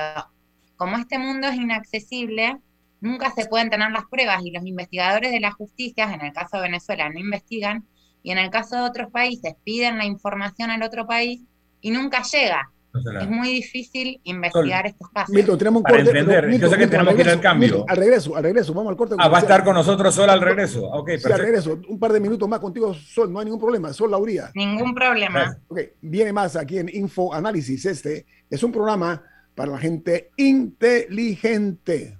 [0.77, 2.59] como este mundo es inaccesible,
[3.01, 6.57] nunca se pueden tener las pruebas y los investigadores de la justicia, en el caso
[6.57, 7.87] de Venezuela, no investigan
[8.23, 11.43] y en el caso de otros países piden la información al otro país
[11.81, 12.73] y nunca llega.
[12.93, 15.35] Es muy difícil investigar estos casos.
[15.35, 17.85] Milton, tenemos un Para entender, yo sé que tenemos que ir al cambio.
[17.89, 19.15] al regreso, al regreso, vamos al corte.
[19.19, 20.85] Ah, va a estar con nosotros Sol al regreso.
[20.87, 23.93] Ok, sí, al regreso, un par de minutos más contigo, Sol, no hay ningún problema.
[23.93, 24.51] Sol Lauría.
[24.55, 25.57] Ningún problema.
[25.69, 27.87] Ok, viene más aquí en Info Análisis.
[27.87, 29.23] Este es un programa
[29.55, 32.19] para la gente inteligente.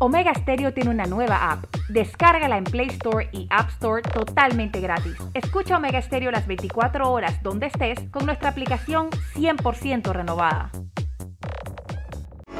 [0.00, 1.64] Omega Stereo tiene una nueva app.
[1.88, 5.16] Descárgala en Play Store y App Store totalmente gratis.
[5.34, 10.70] Escucha Omega Stereo las 24 horas donde estés con nuestra aplicación 100% renovada.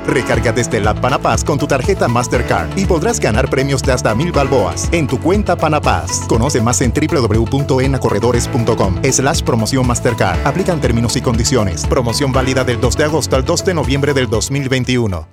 [0.07, 4.33] Recarga desde la Panapaz con tu tarjeta Mastercard y podrás ganar premios de hasta mil
[4.33, 6.27] balboas en tu cuenta Panapaz.
[6.27, 10.47] Conoce más en www.enacorredores.com slash promoción Mastercard.
[10.47, 11.87] Aplican términos y condiciones.
[11.87, 15.29] Promoción válida del 2 de agosto al 2 de noviembre del 2021.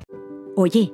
[0.57, 0.93] Oye,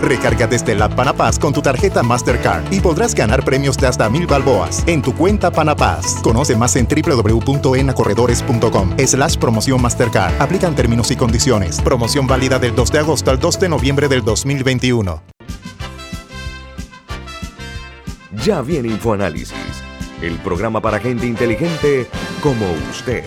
[0.00, 4.26] Recarga desde la Panapaz con tu tarjeta Mastercard y podrás ganar premios de hasta mil
[4.26, 6.22] balboas en tu cuenta Panapaz.
[6.22, 10.40] Conoce más en www.enacorredores.com slash promoción Mastercard.
[10.40, 11.78] Aplican términos y condiciones.
[11.80, 15.22] Promoción válida del 2 de agosto al 2 de noviembre del 2021.
[18.44, 19.54] Ya viene InfoAnálisis,
[20.20, 22.08] el programa para gente inteligente
[22.42, 23.22] como usted.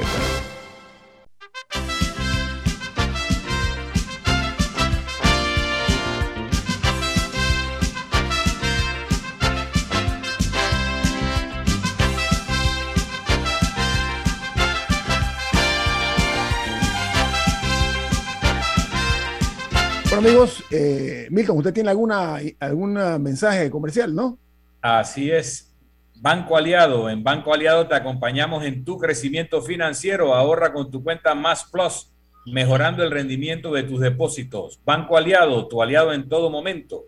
[20.26, 24.40] Amigos, eh, Milton, usted tiene alguna algún mensaje comercial, ¿no?
[24.82, 25.72] Así es.
[26.16, 27.08] Banco Aliado.
[27.10, 30.34] En Banco Aliado te acompañamos en tu crecimiento financiero.
[30.34, 32.12] Ahorra con tu cuenta Más Plus,
[32.48, 34.80] mejorando el rendimiento de tus depósitos.
[34.84, 37.04] Banco Aliado, tu aliado en todo momento.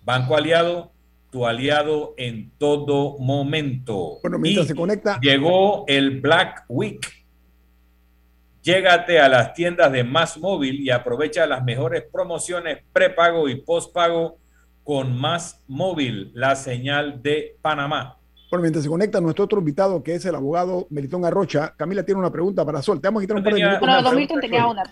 [0.06, 0.92] Banco Aliado,
[1.30, 4.20] tu aliado en todo momento.
[4.22, 5.18] Bueno, mientras se conecta.
[5.20, 7.04] Llegó el Black Week.
[8.62, 14.38] Llégate a las tiendas de Más Móvil y aprovecha las mejores promociones prepago y postpago
[14.84, 18.16] con Más Móvil, la señal de Panamá.
[18.48, 22.20] Bueno, mientras se conecta nuestro otro invitado, que es el abogado Melitón Arrocha, Camila tiene
[22.20, 23.00] una pregunta para Sol.
[23.00, 24.36] Te vamos a quitar un par de minutos.
[24.36, 24.84] No, tenía una.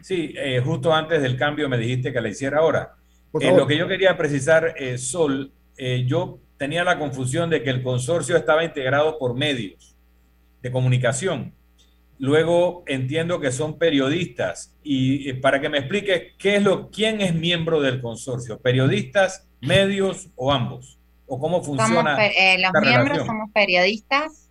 [0.00, 2.94] Sí, eh, justo antes del cambio me dijiste que la hiciera ahora.
[3.40, 7.70] Eh, lo que yo quería precisar, eh, Sol, eh, yo tenía la confusión de que
[7.70, 9.96] el consorcio estaba integrado por medios
[10.62, 11.52] de comunicación.
[12.18, 17.34] Luego entiendo que son periodistas y para que me expliques qué es lo, quién es
[17.34, 22.16] miembro del consorcio, periodistas, medios o ambos, o cómo funciona.
[22.16, 24.48] los miembros somos periodistas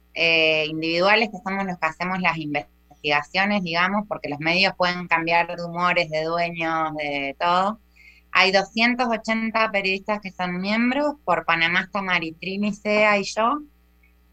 [0.68, 5.64] individuales que somos los que hacemos las investigaciones, digamos, porque los medios pueden cambiar de
[5.64, 7.80] humores, de dueños, de todo.
[8.34, 13.61] Hay 280 periodistas que son miembros, por Panamá está Maritrini Sea y yo,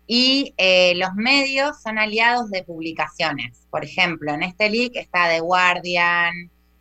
[0.06, 3.66] y eh, los medios son aliados de publicaciones.
[3.70, 6.32] Por ejemplo, en este link está The Guardian,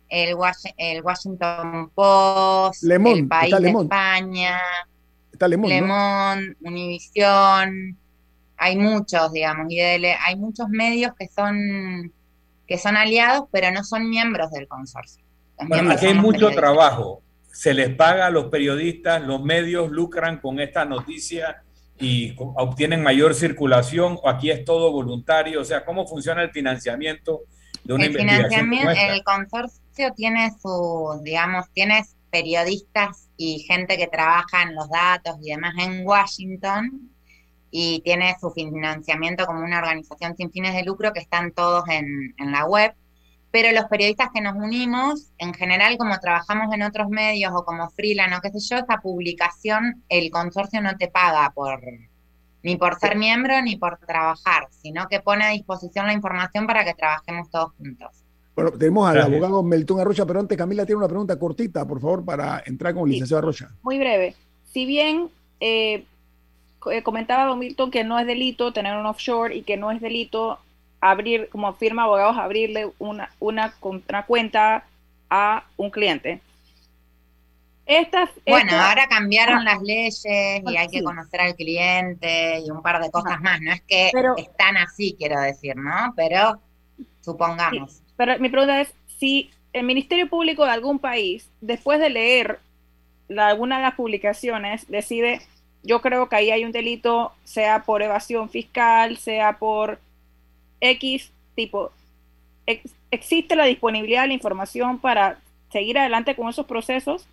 [0.08, 4.58] el, Washington Post, el País de España,
[5.30, 7.98] está Lemon, Univisión,
[8.56, 12.12] hay muchos, digamos, y hay muchos medios que son
[12.66, 15.24] que son aliados, pero no son miembros del consorcio.
[15.66, 17.22] Bueno, aquí hay mucho trabajo.
[17.52, 21.62] Se les paga a los periodistas, los medios lucran con esta noticia
[22.00, 25.60] y obtienen mayor circulación aquí es todo voluntario?
[25.60, 27.42] O sea, ¿cómo funciona el financiamiento
[27.84, 34.62] de una el Financiamiento, el consorcio tiene sus, digamos, tiene periodistas y gente que trabaja
[34.62, 37.10] en los datos y demás en Washington
[37.70, 42.34] y tiene su financiamiento como una organización sin fines de lucro que están todos en,
[42.38, 42.94] en la web
[43.50, 47.90] pero los periodistas que nos unimos, en general, como trabajamos en otros medios o como
[47.90, 51.80] freelance o qué sé yo, esa publicación, el consorcio no te paga por
[52.62, 56.84] ni por ser miembro ni por trabajar, sino que pone a disposición la información para
[56.84, 58.08] que trabajemos todos juntos.
[58.54, 62.24] Bueno, tenemos al abogado Meltón Arrocha, pero antes Camila tiene una pregunta cortita, por favor,
[62.24, 63.70] para entrar con el licenciado Arrocha.
[63.82, 64.36] Muy breve.
[64.72, 65.30] Si bien
[65.60, 66.04] eh,
[66.90, 70.00] eh, comentaba Don Milton que no es delito tener un offshore y que no es
[70.00, 70.58] delito
[71.00, 73.74] abrir, como firma abogados, abrirle una, una,
[74.26, 74.84] cuenta
[75.28, 76.40] a un cliente.
[77.86, 83.02] Estas, bueno, ahora cambiaron las leyes y hay que conocer al cliente y un par
[83.02, 83.60] de cosas más.
[83.60, 86.12] No es que están así, quiero decir, ¿no?
[86.14, 86.60] Pero
[87.20, 88.00] supongamos.
[88.16, 92.60] pero mi pregunta es, si el Ministerio Público de algún país, después de leer
[93.36, 95.40] alguna de las publicaciones, decide,
[95.82, 99.98] yo creo que ahí hay un delito, sea por evasión fiscal, sea por
[100.80, 101.92] X tipo,
[103.10, 105.38] ¿existe la disponibilidad de la información para
[105.70, 107.26] seguir adelante con esos procesos?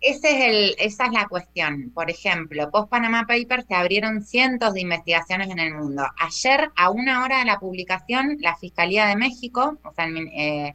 [0.00, 1.90] Ese es el, esa es la cuestión.
[1.92, 6.04] Por ejemplo, post Panama Papers se abrieron cientos de investigaciones en el mundo.
[6.18, 9.76] Ayer, a una hora de la publicación, la Fiscalía de México,
[10.36, 10.74] eh,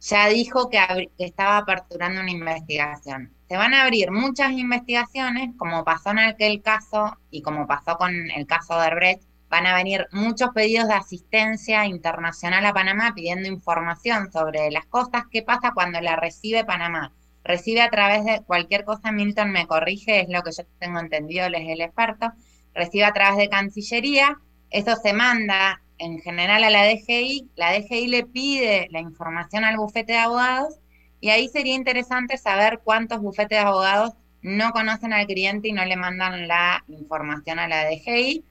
[0.00, 3.32] ya dijo que, que, estaba aperturando una investigación.
[3.48, 8.12] Se van a abrir muchas investigaciones, como pasó en aquel caso y como pasó con
[8.32, 9.22] el caso de Herbrecht,
[9.54, 15.26] van a venir muchos pedidos de asistencia internacional a Panamá pidiendo información sobre las cosas,
[15.30, 17.12] qué pasa cuando la recibe Panamá.
[17.44, 21.46] Recibe a través de cualquier cosa, Milton me corrige, es lo que yo tengo entendido,
[21.46, 22.32] él es el experto,
[22.74, 24.40] recibe a través de Cancillería,
[24.70, 29.76] eso se manda en general a la DGI, la DGI le pide la información al
[29.76, 30.80] bufete de abogados
[31.20, 35.84] y ahí sería interesante saber cuántos bufetes de abogados no conocen al cliente y no
[35.84, 38.44] le mandan la información a la DGI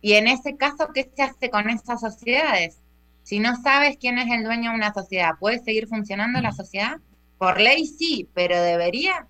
[0.00, 2.78] y en ese caso, ¿qué se hace con esas sociedades?
[3.22, 6.98] Si no sabes quién es el dueño de una sociedad, ¿puede seguir funcionando la sociedad?
[7.38, 9.26] Por ley sí, pero debería.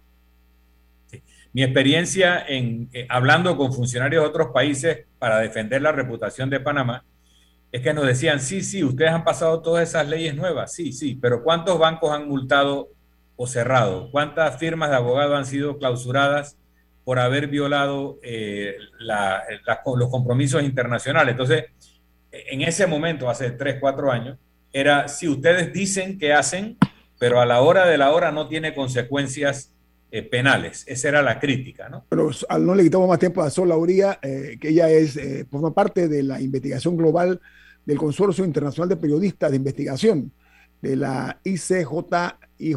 [1.52, 6.60] Mi experiencia en eh, hablando con funcionarios de otros países para defender la reputación de
[6.60, 7.04] Panamá
[7.72, 11.16] es que nos decían, sí, sí, ustedes han pasado todas esas leyes nuevas, sí, sí,
[11.20, 12.88] pero ¿cuántos bancos han multado
[13.36, 14.10] o cerrado?
[14.10, 16.56] ¿Cuántas firmas de abogados han sido clausuradas
[17.04, 21.32] por haber violado eh, los compromisos internacionales.
[21.32, 21.64] Entonces,
[22.30, 24.38] en ese momento, hace tres, cuatro años,
[24.72, 26.76] era si ustedes dicen que hacen,
[27.18, 29.74] pero a la hora de la hora no tiene consecuencias
[30.12, 30.84] eh, penales.
[30.86, 32.04] Esa era la crítica, ¿no?
[32.08, 35.18] Pero no le quitamos más tiempo a Sol Lauría, eh, que ella es,
[35.50, 37.40] forma parte de la investigación global
[37.84, 40.32] del Consorcio Internacional de Periodistas de Investigación,
[40.80, 42.76] de la ICJIJ,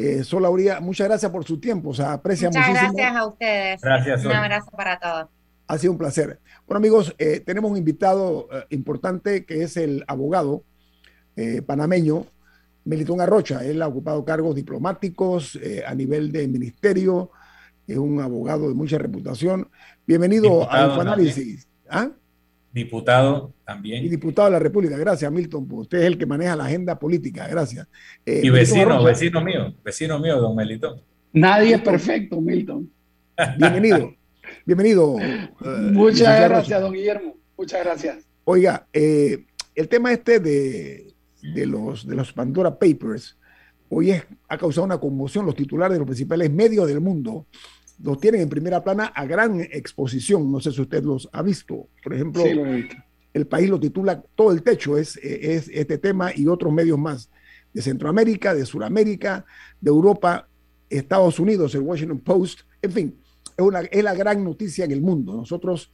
[0.00, 3.80] eh, Solauría, muchas gracias por su tiempo, o sea, aprecia muchas gracias a ustedes.
[3.80, 4.24] Gracias.
[4.24, 5.26] Un abrazo para todos.
[5.66, 6.38] Ha sido un placer.
[6.68, 10.62] Bueno, amigos, eh, tenemos un invitado eh, importante que es el abogado
[11.34, 12.26] eh, panameño
[12.84, 13.64] Melitón Arrocha.
[13.64, 17.32] Él ha ocupado cargos diplomáticos a nivel de ministerio,
[17.88, 19.68] es un abogado de mucha reputación.
[20.06, 21.66] Bienvenido a Infoanálisis.
[21.90, 22.10] ¿Ah?
[22.78, 24.04] Diputado también.
[24.04, 24.96] Y diputado de la República.
[24.96, 25.66] Gracias, Milton.
[25.70, 27.46] Usted es el que maneja la agenda política.
[27.48, 27.86] Gracias.
[28.24, 31.00] Eh, y vecino, vecino mío, vecino mío, don Melitón.
[31.32, 32.90] Nadie es perfecto, Milton.
[33.58, 34.14] Bienvenido.
[34.64, 35.16] Bienvenido.
[35.60, 37.36] Eh, Muchas gracias, don Guillermo.
[37.56, 38.24] Muchas gracias.
[38.44, 41.12] Oiga, eh, el tema este de,
[41.42, 43.36] de, los, de los Pandora Papers
[43.88, 45.44] hoy es, ha causado una conmoción.
[45.44, 47.46] Los titulares de los principales medios del mundo
[48.02, 50.50] los tienen en primera plana a gran exposición.
[50.50, 51.88] No sé si usted los ha visto.
[52.02, 52.44] Por ejemplo,
[53.34, 57.30] el país lo titula Todo el techo, es, es este tema y otros medios más
[57.72, 59.44] de Centroamérica, de Sudamérica,
[59.80, 60.48] de Europa,
[60.90, 63.18] Estados Unidos, el Washington Post, en fin,
[63.56, 65.34] es, una, es la gran noticia en el mundo.
[65.34, 65.92] Nosotros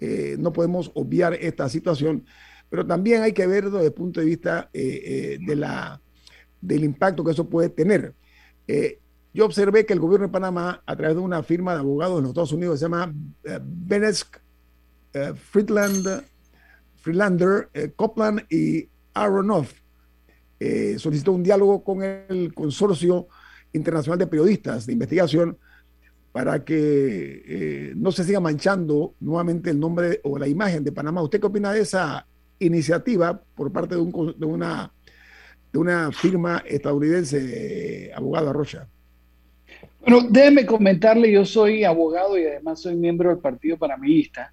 [0.00, 2.24] eh, no podemos obviar esta situación,
[2.68, 6.00] pero también hay que ver desde el punto de vista eh, eh, de la,
[6.60, 8.14] del impacto que eso puede tener.
[9.34, 12.22] Yo observé que el gobierno de Panamá, a través de una firma de abogados en
[12.22, 14.36] los Estados Unidos, se llama uh, Benesk
[15.34, 16.24] Friedland,
[16.96, 19.72] Friedlander, uh, Copland y Aronoff,
[20.58, 23.26] eh, solicitó un diálogo con el Consorcio
[23.72, 25.58] Internacional de Periodistas de Investigación
[26.30, 31.20] para que eh, no se siga manchando nuevamente el nombre o la imagen de Panamá.
[31.22, 32.26] ¿Usted qué opina de esa
[32.58, 34.92] iniciativa por parte de, un, de una,
[35.72, 38.88] de una firma estadounidense, abogado Arrocha?
[40.02, 44.52] Bueno, déjeme comentarle, yo soy abogado y además soy miembro del Partido Panameísta,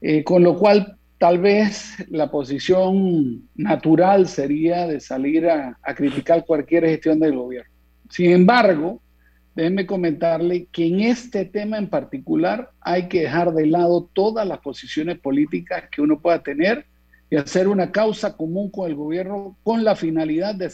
[0.00, 6.84] eh, con lo cual tal vez la posición natural sería de salir a, criticar cualquier
[6.84, 7.70] gestión del gobierno.
[8.08, 9.02] Sin embargo,
[9.56, 14.58] déjeme comentarle que en este tema en particular hay que dejar de lado todas las
[14.58, 16.86] posiciones políticas que uno pueda tener
[17.30, 20.70] y hacer una causa común con el gobierno con la finalidad de,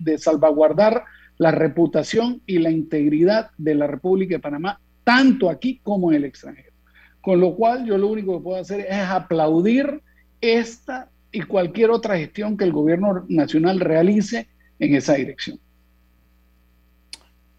[0.00, 1.04] de salvaguardar
[1.38, 6.24] la reputación y la integridad de la República de Panamá, tanto aquí como en el
[6.24, 6.72] extranjero.
[7.20, 10.02] Con lo cual yo lo único que puedo hacer es aplaudir
[10.40, 15.58] esta y cualquier otra gestión que el gobierno nacional realice en esa dirección.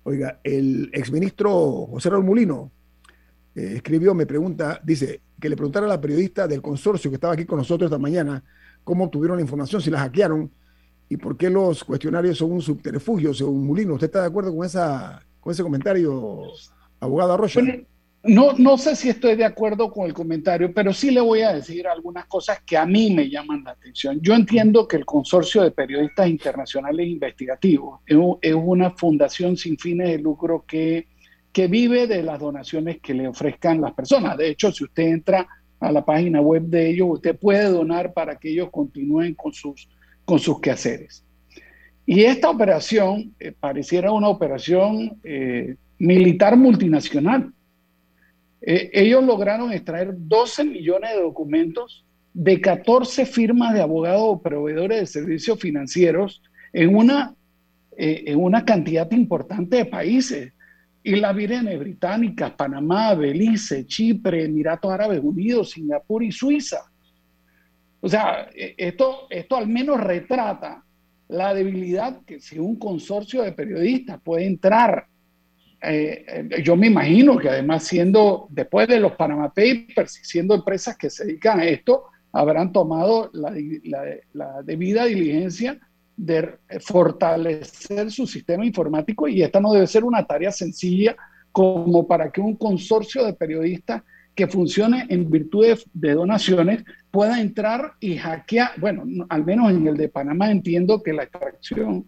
[0.03, 2.71] Oiga, el exministro José Raúl Mulino
[3.55, 7.33] eh, escribió, me pregunta, dice, que le preguntara a la periodista del consorcio que estaba
[7.33, 8.43] aquí con nosotros esta mañana
[8.85, 10.51] cómo obtuvieron la información, si la hackearon
[11.09, 13.93] y por qué los cuestionarios son un subterfugio, según Mulino.
[13.93, 16.43] ¿Usted está de acuerdo con, esa, con ese comentario,
[16.99, 17.61] abogado Arroyo?
[18.23, 21.53] no, no sé si estoy de acuerdo con el comentario, pero sí le voy a
[21.53, 24.19] decir algunas cosas que a mí me llaman la atención.
[24.19, 30.17] Yo entiendo que el Consorcio de Periodistas Internacionales Investigativos es una fundación sin fines de
[30.17, 31.07] lucro que,
[31.51, 34.37] que vive de las donaciones que le ofrezcan las personas.
[34.37, 35.47] De hecho, si usted entra
[35.79, 39.87] a la página web de ellos, usted puede donar para que ellos continúen con sus
[40.25, 41.23] con sus quehaceres.
[42.05, 47.51] Y esta operación eh, pareciera una operación eh, militar multinacional.
[48.61, 54.99] Eh, ellos lograron extraer 12 millones de documentos de 14 firmas de abogados o proveedores
[54.99, 56.41] de servicios financieros
[56.73, 57.33] en una,
[57.95, 60.51] en una cantidad importante de países.
[61.01, 66.91] Y las Vírgenes Británicas, Panamá, Belice, Chipre, Emiratos Árabes Unidos, Singapur y Suiza.
[68.05, 70.83] O sea, e, esto, esto al menos retrata
[71.29, 75.07] la debilidad que si un consorcio de periodistas puede entrar.
[75.81, 80.95] Eh, eh, yo me imagino que además siendo, después de los Panama Papers, siendo empresas
[80.97, 83.51] que se dedican a esto, habrán tomado la,
[84.33, 85.79] la debida diligencia
[86.15, 91.15] de fortalecer su sistema informático y esta no debe ser una tarea sencilla
[91.51, 94.03] como para que un consorcio de periodistas
[94.35, 99.95] que funcione en virtud de, donaciones pueda entrar y hackear, bueno, al menos en el
[99.95, 102.05] de Panamá entiendo que la extracción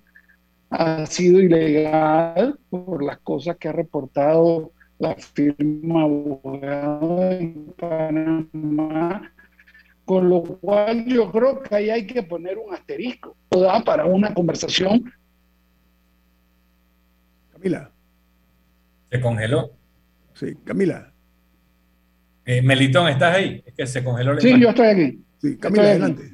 [0.69, 9.31] ha sido ilegal por las cosas que ha reportado la firma abogado en Panamá,
[10.03, 14.33] con lo cual yo creo que ahí hay que poner un asterisco da para una
[14.33, 15.11] conversación.
[17.53, 17.91] Camila.
[19.09, 19.71] Se congeló.
[20.33, 21.13] Sí, Camila.
[22.47, 23.61] Eh, Melitón, ¿estás ahí?
[23.65, 25.19] Es que se congeló la Sí, yo estoy aquí.
[25.41, 26.31] Sí, Camila, adelante.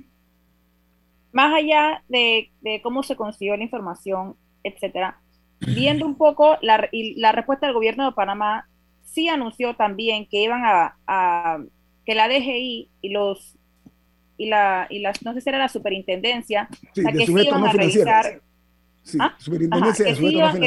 [1.32, 2.51] Más allá de,
[2.84, 5.20] cómo se consiguió la información, etcétera,
[5.59, 8.70] viendo un poco la, la respuesta del gobierno de Panamá,
[9.03, 11.57] sí anunció también que iban a,
[12.05, 13.55] que la DGI y los
[14.38, 17.72] y la y las no sé si era la superintendencia la que sí iban a
[17.72, 18.41] revisar
[19.03, 20.16] sí, superintendencia que,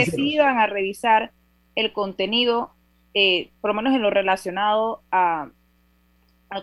[0.07, 1.33] sí iban, a revisar
[1.75, 2.76] el contenido
[3.19, 5.49] eh, por lo menos en lo relacionado a,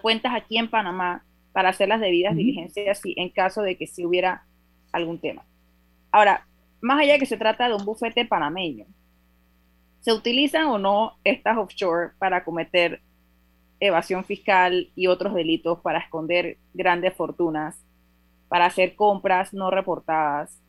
[0.03, 4.05] cuentas aquí en Panamá, para hacer las debidas diligencias si, en caso de que si
[4.05, 4.45] hubiera
[4.91, 5.43] algún tema.
[6.11, 6.45] Ahora,
[6.79, 8.85] más allá de que se trata de un bufete panameño,
[10.01, 13.01] ¿se utilizan o no estas offshore para cometer
[13.79, 17.83] evasión fiscal y otros delitos para esconder grandes fortunas,
[18.47, 20.61] para hacer compras no reportadas?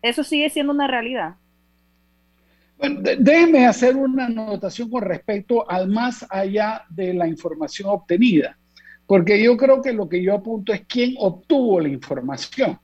[0.00, 1.36] ¿Eso sigue siendo una realidad?
[2.78, 8.58] Déjeme hacer una anotación con respecto al más allá de la información obtenida,
[9.06, 12.78] porque yo creo que lo que yo apunto es quién obtuvo la información.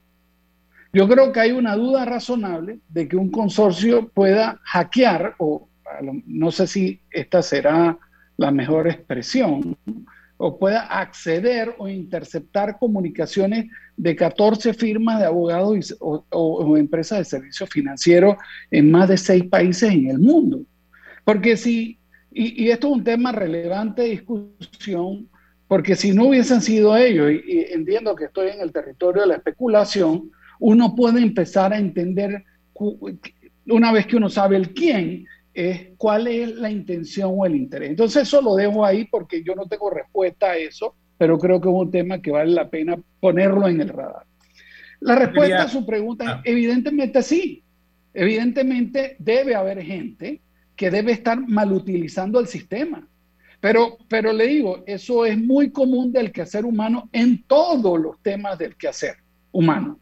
[0.93, 5.69] Yo creo que hay una duda razonable de que un consorcio pueda hackear, o
[6.25, 7.97] no sé si esta será
[8.37, 9.77] la mejor expresión,
[10.43, 17.69] o pueda acceder o interceptar comunicaciones de 14 firmas de abogados o, empresas de servicios
[17.69, 18.37] financieros
[18.71, 20.61] en más de seis países en el mundo.
[21.23, 21.99] Porque si,
[22.31, 25.29] y, esto es un tema relevante de discusión,
[25.67, 29.27] porque si no hubiesen sido ellos, y, y entiendo que estoy en el territorio de
[29.27, 32.43] la especulación, uno puede empezar a entender,
[33.67, 37.89] una vez que uno sabe el quién, es cuál es la intención o el interés.
[37.89, 41.69] Entonces eso lo dejo ahí porque yo no tengo respuesta a eso, pero creo que
[41.69, 44.25] es un tema que vale la pena ponerlo en el radar.
[45.01, 46.41] La respuesta a su pregunta ah.
[46.43, 47.63] evidentemente sí.
[48.13, 50.41] Evidentemente debe haber gente
[50.75, 53.07] que debe estar malutilizando el sistema.
[53.59, 58.57] Pero, pero le digo, eso es muy común del quehacer humano en todos los temas
[58.57, 59.17] del quehacer
[59.51, 59.99] humano.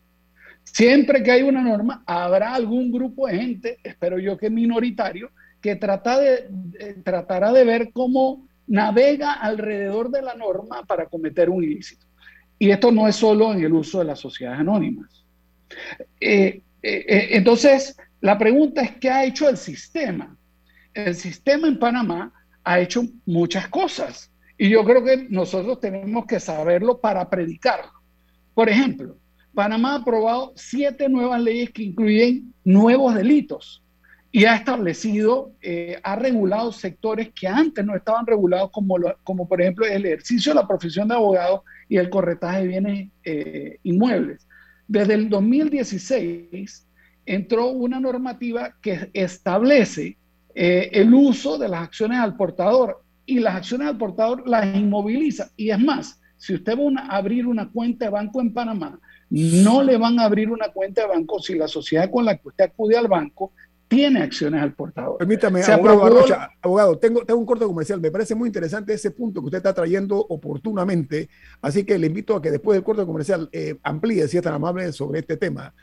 [0.63, 5.31] Siempre que hay una norma, habrá algún grupo de gente, espero yo que minoritario,
[5.61, 12.05] que tratará de ver cómo navega alrededor de la norma para cometer un ilícito.
[12.57, 15.25] Y esto no es solo en el uso de las sociedades anónimas.
[16.19, 20.35] Eh, eh, eh, entonces, la pregunta es, ¿qué ha hecho el sistema?
[20.93, 22.33] El sistema en Panamá
[22.63, 27.91] ha hecho muchas cosas y yo creo que nosotros tenemos que saberlo para predicarlo.
[28.53, 29.17] Por ejemplo,
[29.53, 33.81] Panamá ha aprobado siete nuevas leyes que incluyen nuevos delitos
[34.31, 39.61] y ha establecido, eh, ha regulado sectores que antes no estaban regulados, como, como por
[39.61, 44.45] ejemplo el ejercicio de la profesión de abogado y el corretaje de bienes eh, inmuebles.
[44.87, 46.87] Desde el 2016
[47.25, 50.17] entró una normativa que establece
[50.53, 55.49] eh, el uso de las acciones al portador y las acciones al portador las inmoviliza.
[55.55, 58.99] Y es más, si usted va a abrir una cuenta de banco en Panamá,
[59.29, 62.47] no le van a abrir una cuenta de banco si la sociedad con la que
[62.47, 63.53] usted acude al banco
[63.89, 65.17] tiene acciones al portador.
[65.17, 66.23] Permítame, abogado,
[66.61, 67.99] abogado tengo, tengo un corte comercial.
[67.99, 71.27] Me parece muy interesante ese punto que usted está trayendo oportunamente.
[71.59, 74.53] Así que le invito a que después del corte comercial eh, amplíe, si es tan
[74.53, 75.73] amable, sobre este tema.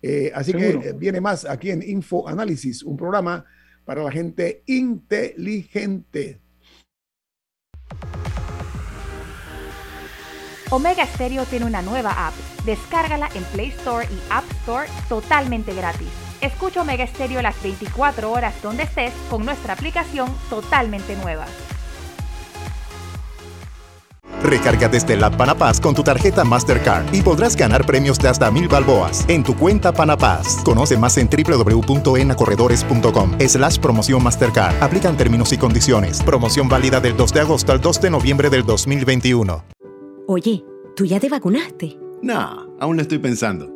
[0.00, 3.44] Eh, así que eh, viene más aquí en Info Análisis, un programa
[3.84, 6.40] para la gente inteligente.
[10.70, 12.34] Omega Stereo tiene una nueva app.
[12.64, 16.25] Descárgala en Play Store y App Store totalmente gratis.
[16.40, 21.46] Escucha Omega Stereo las 24 horas donde estés con nuestra aplicación totalmente nueva.
[24.42, 28.68] Recarga desde la Panapaz con tu tarjeta Mastercard y podrás ganar premios de hasta mil
[28.68, 30.62] balboas en tu cuenta Panapaz.
[30.62, 34.80] Conoce más en www.enacorredores.com slash promoción Mastercard.
[34.82, 36.22] Aplican términos y condiciones.
[36.22, 39.64] Promoción válida del 2 de agosto al 2 de noviembre del 2021.
[40.28, 40.64] Oye,
[40.94, 41.98] ¿tú ya te vacunaste?
[42.22, 43.75] No, aún lo estoy pensando.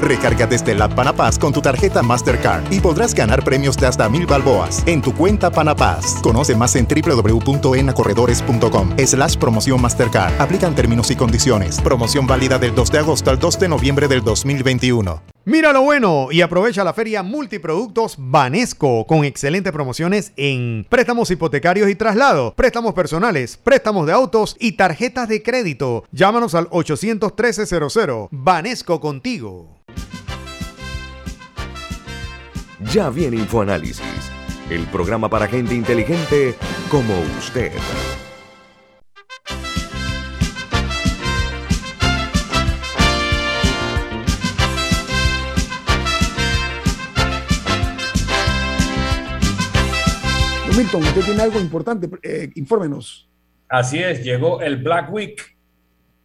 [0.00, 4.26] Recarga desde la Panapaz con tu tarjeta Mastercard y podrás ganar premios de hasta mil
[4.26, 6.20] balboas en tu cuenta Panapaz.
[6.22, 10.40] Conoce más en www.enacorredores.com slash promoción Mastercard.
[10.40, 11.80] Aplican términos y condiciones.
[11.80, 15.22] Promoción válida del 2 de agosto al 2 de noviembre del 2021.
[15.48, 21.88] Mira lo bueno y aprovecha la feria Multiproductos Banesco con excelentes promociones en préstamos hipotecarios
[21.88, 26.02] y traslado, préstamos personales, préstamos de autos y tarjetas de crédito.
[26.10, 28.26] Llámanos al 813-00.
[28.32, 29.75] Banesco contigo.
[32.92, 34.30] Ya viene InfoAnálisis,
[34.70, 36.54] el programa para gente inteligente
[36.90, 37.72] como usted.
[50.76, 53.28] Milton, usted tiene algo importante, eh, infórmenos.
[53.68, 55.55] Así es, llegó el Black Week.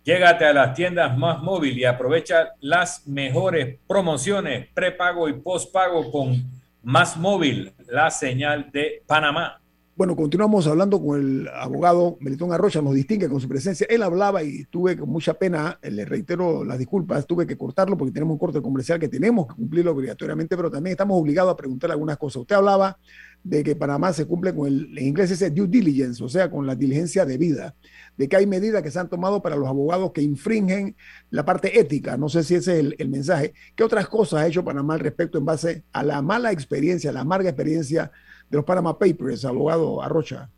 [0.04, 6.44] Llégate a las tiendas más móvil y aprovecha las mejores promociones prepago y postpago con
[6.82, 9.62] Más Móvil, la señal de Panamá.
[9.96, 13.86] Bueno, continuamos hablando con el abogado Melitón Arrocha, nos distingue con su presencia.
[13.88, 18.12] Él hablaba y tuve con mucha pena, le reitero las disculpas, tuve que cortarlo porque
[18.12, 21.92] tenemos un corte comercial que tenemos que cumplirlo obligatoriamente, pero también estamos obligados a preguntar
[21.92, 22.38] algunas cosas.
[22.42, 22.98] Usted hablaba
[23.44, 26.68] de que Panamá se cumple con el, en inglés ese due diligence, o sea, con
[26.68, 27.76] la diligencia debida,
[28.18, 30.96] de que hay medidas que se han tomado para los abogados que infringen
[31.30, 32.18] la parte ética.
[32.18, 33.54] No sé si ese es el, mensaje.
[33.76, 37.22] ¿Qué otras cosas ha hecho Panamá al respecto en base a la mala experiencia, la
[37.22, 38.12] amarga experiencia
[38.50, 40.50] de los Panama Papers, abogado Arrocha?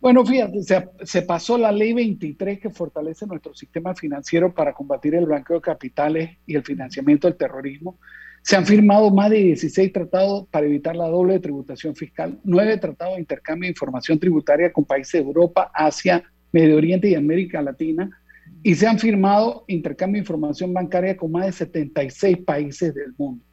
[0.00, 0.62] Bueno, fíjate,
[1.04, 5.62] se, pasó la ley 23 que fortalece nuestro sistema financiero para combatir el blanqueo de
[5.62, 7.98] capitales y el financiamiento del terrorismo
[8.42, 13.14] Se han firmado más de 16 tratados para evitar la doble tributación fiscal, nueve tratados
[13.14, 18.10] de intercambio de información tributaria con países de Europa, Asia, Medio Oriente y América Latina,
[18.64, 23.44] y se han firmado intercambio de información bancaria con más de 76 países del mundo.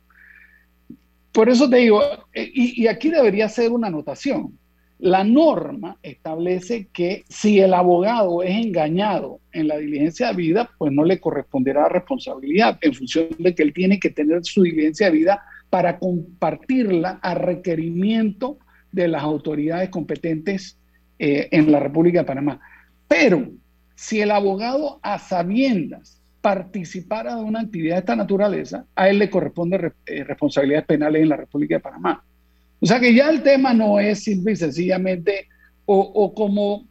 [1.32, 2.02] Por eso te digo,
[2.34, 4.58] eh, y, y aquí debería ser una anotación.
[5.00, 10.92] La norma establece que si el abogado es engañado en la diligencia de vida, pues
[10.92, 15.14] no le corresponderá responsabilidad en función de que él tiene que tener su diligencia de
[15.14, 18.58] vida para compartirla a requerimiento
[18.92, 20.78] de las autoridades competentes
[21.18, 22.60] eh, en la República de Panamá.
[23.08, 23.50] Pero
[23.96, 29.30] si el abogado a sabiendas participara de una actividad de esta naturaleza, a él le
[29.30, 32.24] corresponde eh, responsabilidades penales en la República de Panamá.
[32.80, 35.48] O sea que ya el tema no es simple y sencillamente,
[35.86, 36.86] o, como,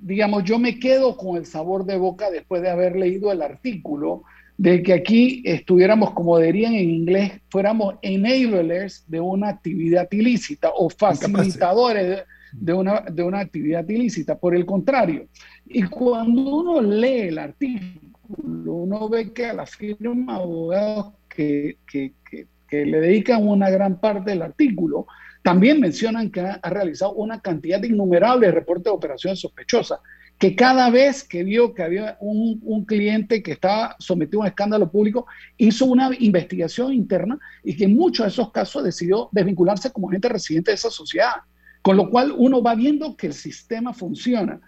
[0.00, 4.22] digamos, yo me quedo con el sabor de boca después de haber leído el artículo,
[4.56, 10.90] de que aquí estuviéramos, como dirían en inglés, fuéramos enablers de una actividad ilícita o
[10.90, 14.38] facilitadores de una, de una actividad ilícita.
[14.38, 15.28] Por el contrario,
[15.66, 22.12] y cuando uno lee el artículo, uno ve que a la firma abogados que, que,
[22.28, 25.06] que que le dedican una gran parte del artículo,
[25.42, 30.00] también mencionan que ha, realizado una cantidad de innumerables reportes de operaciones sospechosas,
[30.38, 34.90] que cada vez que vio que había un, cliente que estaba sometido a un escándalo
[34.90, 35.26] público,
[35.56, 40.28] hizo una investigación interna y que en muchos de esos casos decidió desvincularse como agente
[40.28, 41.34] residente de esa sociedad.
[41.82, 44.60] Con lo cual uno va viendo que el sistema funciona.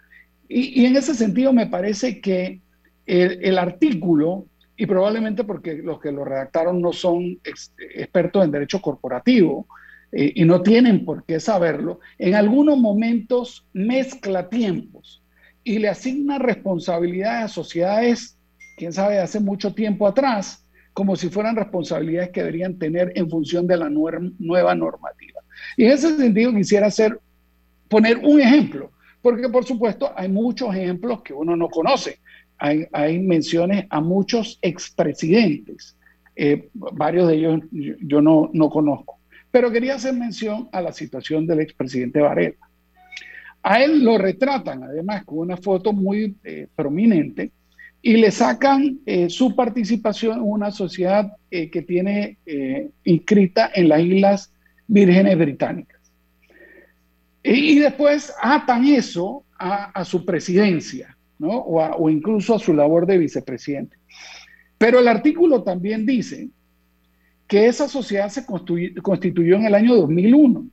[0.47, 2.61] Y, en ese sentido me parece que
[3.05, 9.67] el artículo y probablemente porque los que lo redactaron no son expertos en derecho corporativo
[10.13, 15.23] eh, y no tienen por qué saberlo, en algunos momentos mezcla tiempos
[15.63, 18.37] y le asigna responsabilidades a sociedades,
[18.77, 23.65] quién sabe, hace mucho tiempo atrás, como si fueran responsabilidades que deberían tener en función
[23.65, 25.41] de la nueva normativa.
[25.77, 27.19] Y en ese sentido quisiera hacer,
[27.89, 28.91] poner un ejemplo,
[29.21, 32.19] porque por supuesto hay muchos ejemplos que uno no conoce
[32.91, 35.97] hay, menciones a muchos expresidentes.
[36.35, 39.19] Eh, varios de ellos yo, no, no, conozco.
[39.53, 42.57] Pero quería hacer mención a la situación del expresidente Varela.
[43.61, 47.51] A él lo retratan además con una foto muy eh, prominente
[48.01, 52.39] y le sacan eh, su participación en una sociedad que tiene
[53.03, 54.51] inscrita en las Islas
[54.87, 56.01] Vírgenes Británicas.
[57.43, 63.97] Y, después atan eso a su presidencia o, incluso a su labor de vicepresidente.
[64.77, 66.49] Pero el artículo también dice
[67.53, 70.65] que esa sociedad se constituyó en el año 2001.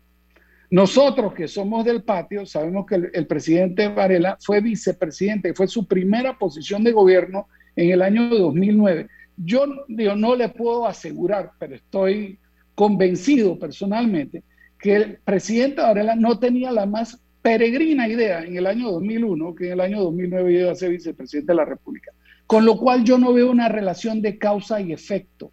[0.70, 6.38] Nosotros que somos del patio sabemos que el, presidente Varela fue vicepresidente, fue su primera
[6.38, 9.08] posición de gobierno en el año 2009.
[9.36, 12.38] Yo no le puedo asegurar, pero estoy
[12.74, 14.42] convencido personalmente
[14.78, 19.66] que el presidente Varela no tenía la más peregrina idea en el año 2001 que
[19.66, 22.12] en el año 2009 iba a ser vicepresidente de la República.
[22.46, 25.52] Con lo cual yo no veo una relación de causa y efecto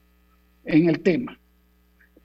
[0.67, 1.39] en el tema.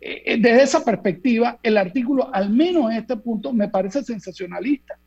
[0.01, 4.99] Eh, desde esa perspectiva, el artículo, al menos en este punto, me parece sensacionalista.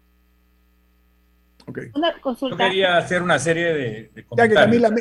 [1.67, 1.89] Okay.
[1.95, 2.55] Una consulta.
[2.55, 4.93] Yo quería hacer una serie de, de comentarios.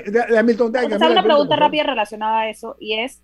[1.10, 3.22] una pregunta rápida relacionada a eso y es,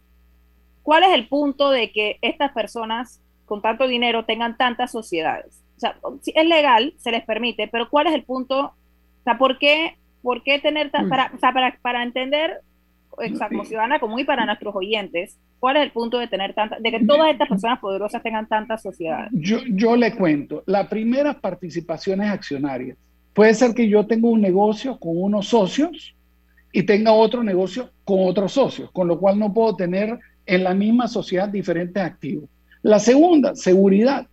[0.82, 5.62] ¿cuál es el punto de que estas personas con tanto dinero tengan tantas sociedades?
[5.76, 8.60] O sea, es legal, se les permite, pero ¿cuál es el punto?
[8.66, 12.60] O sea, ¿por qué, por qué tener tan, para, o sea, para, para entender,
[13.48, 16.90] como ciudadana común y para nuestros oyentes, ¿cuál es el punto de tener tantas, de
[16.90, 19.30] que todas estas personas poderosas tengan tantas sociedades?
[19.32, 22.96] Yo, yo le cuento, la primera participación es accionaria.
[23.34, 26.14] Puede ser que yo tenga un negocio con unos socios
[26.72, 30.74] y tenga otro negocio con otros socios, con lo cual no puedo tener en la
[30.74, 32.48] misma sociedad diferentes activos.
[32.82, 34.26] La segunda, seguridad.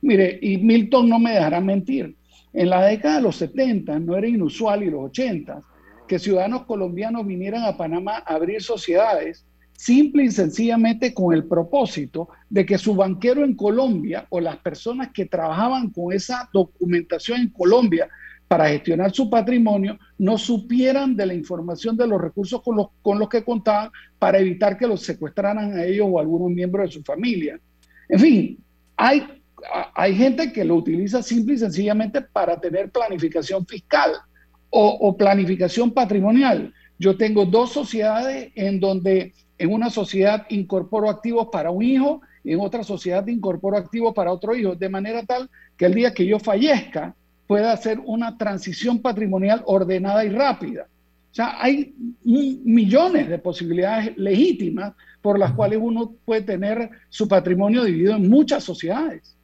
[0.00, 2.14] Mire, y Milton no me dejará mentir.
[2.52, 5.60] En la década de los 70 no era inusual y los 80
[6.08, 12.28] que ciudadanos colombianos vinieran a Panamá a abrir sociedades simple y sencillamente con el propósito
[12.50, 17.50] de que su banquero en Colombia o las personas que trabajaban con esa documentación en
[17.50, 18.08] Colombia
[18.48, 23.20] para gestionar su patrimonio no supieran de la información de los recursos con los, con
[23.20, 26.92] los que contaban para evitar que los secuestraran a ellos o a algunos miembros de
[26.94, 27.60] su familia.
[28.08, 28.58] En fin,
[28.96, 29.38] hay
[29.94, 34.12] hay gente que lo utiliza simple y sencillamente para tener planificación fiscal
[34.70, 36.72] o, planificación patrimonial.
[36.98, 42.52] Yo tengo dos sociedades en donde en una sociedad incorporo activos para un hijo y
[42.52, 46.26] en otra sociedad incorporo activos para otro hijo, de manera tal que el día que
[46.26, 47.14] yo fallezca
[47.46, 50.86] pueda hacer una transición patrimonial ordenada y rápida.
[51.30, 51.94] O sea, hay
[52.24, 58.64] millones de posibilidades legítimas por las cuales uno puede tener su patrimonio dividido en muchas
[58.64, 59.36] sociedades.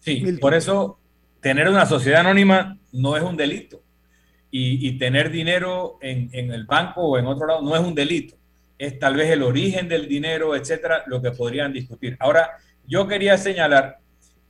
[0.00, 0.98] Sí, por eso
[1.40, 3.80] tener una sociedad anónima no es un delito.
[4.54, 8.36] Y, tener dinero en, el banco o en otro lado no es un delito.
[8.76, 12.18] Es tal vez el origen del dinero, etcétera, lo que podrían discutir.
[12.20, 13.96] Ahora, yo quería señalar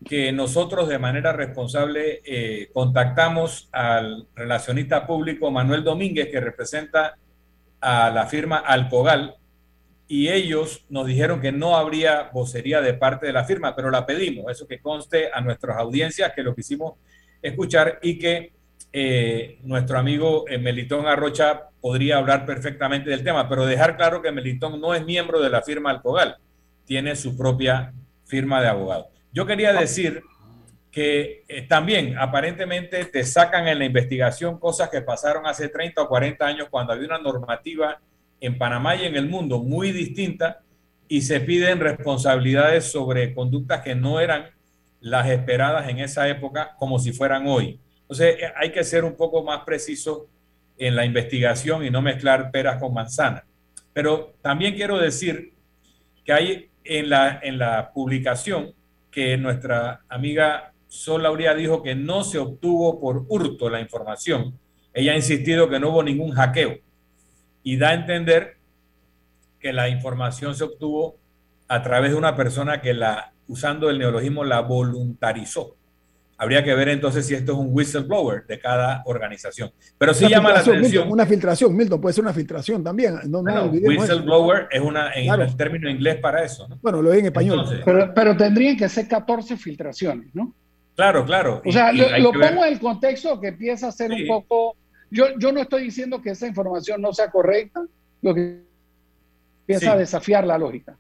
[0.05, 7.17] que nosotros de manera responsable eh, contactamos al relacionista público Manuel Domínguez, que representa
[7.81, 9.37] a la firma Alcogal,
[10.09, 14.05] y ellos nos dijeron que no habría vocería de parte de la firma, pero la
[14.05, 16.95] pedimos, eso que conste a nuestras audiencias, que lo quisimos
[17.41, 18.53] escuchar y que
[18.93, 24.31] eh, nuestro amigo eh, Melitón Arrocha podría hablar perfectamente del tema, pero dejar claro que
[24.31, 26.37] Melitón no es miembro de la firma Alcogal,
[26.85, 27.95] tiene su propia
[28.27, 29.09] firma de abogado.
[29.33, 30.23] Yo quería decir
[30.91, 36.09] que eh, también aparentemente te sacan en la investigación cosas que pasaron hace 30 o
[36.09, 37.99] 40 años cuando había una normativa
[38.41, 40.61] en Panamá y en el mundo muy distinta
[41.09, 44.51] y se piden responsabilidades sobre conductas que no eran
[45.01, 47.81] las esperadas en esa época como si fueran hoy.
[48.13, 50.29] Entonces eh, hay que ser un poco más preciso
[50.77, 53.45] en la investigación y no mezclar peras con manzanas.
[53.95, 55.55] Pero también quiero decir
[56.23, 58.75] que hay en la, en la publicación
[59.11, 64.59] que nuestra amiga Sol Lauría dijo que no se obtuvo por hurto la información.
[64.93, 66.81] Ella ha insistido que no hubo ningún hackeo
[67.63, 68.59] y da a entender
[69.59, 71.17] que la información se obtuvo
[71.67, 75.77] a través de una persona que la, usando el neologismo, la voluntarizó.
[76.43, 79.71] Habría que ver entonces si esto es un whistleblower de cada organización.
[79.97, 81.09] Pero sí llama la atención.
[81.09, 83.15] una filtración, Milton, puede ser una filtración también.
[83.29, 86.67] No, whistleblower es una, en el término inglés para eso.
[86.83, 87.65] Bueno, lo en español.
[87.85, 90.53] pero, pero, tendrían que ser 14 filtraciones, ¿no?
[90.97, 91.63] Claro, claro.
[91.65, 94.77] O sea, lo, pongo en el contexto que empieza a ser un poco.
[95.13, 97.83] Yo, yo no estoy diciendo que esa información no sea correcta,
[98.21, 98.63] lo que
[99.61, 100.97] empieza a desafiar la lógica.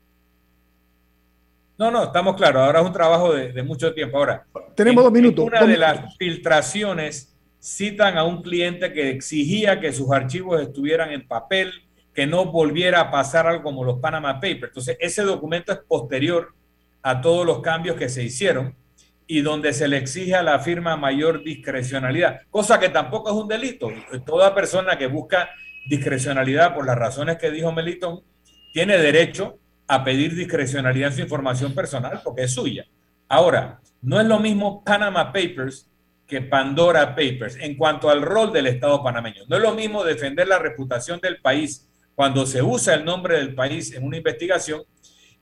[1.78, 2.62] No, no, estamos claros.
[2.62, 4.18] Ahora es un trabajo de, mucho tiempo.
[4.18, 5.44] Ahora, tenemos dos minutos.
[5.44, 11.26] una de las filtraciones citan a un cliente que exigía que sus archivos estuvieran en
[11.26, 11.72] papel,
[12.12, 14.68] que no volviera a pasar algo como los Panama Papers.
[14.68, 16.54] Entonces, ese documento es posterior
[17.02, 18.74] a todos los cambios que se hicieron
[19.26, 23.48] y donde se le exige a la firma mayor discrecionalidad, cosa que tampoco es un
[23.48, 23.88] delito.
[24.26, 25.48] Toda persona que busca
[25.88, 28.20] discrecionalidad por las razones que dijo Melitón
[28.72, 29.58] tiene derecho
[29.92, 32.86] a pedir discrecionalidad en su información personal porque es suya.
[33.28, 35.86] Ahora, no es lo mismo Panama Papers
[36.26, 39.42] que Pandora Papers en cuanto al rol del Estado panameño.
[39.48, 43.54] No es lo mismo defender la reputación del país cuando se usa el nombre del
[43.54, 44.82] país en una investigación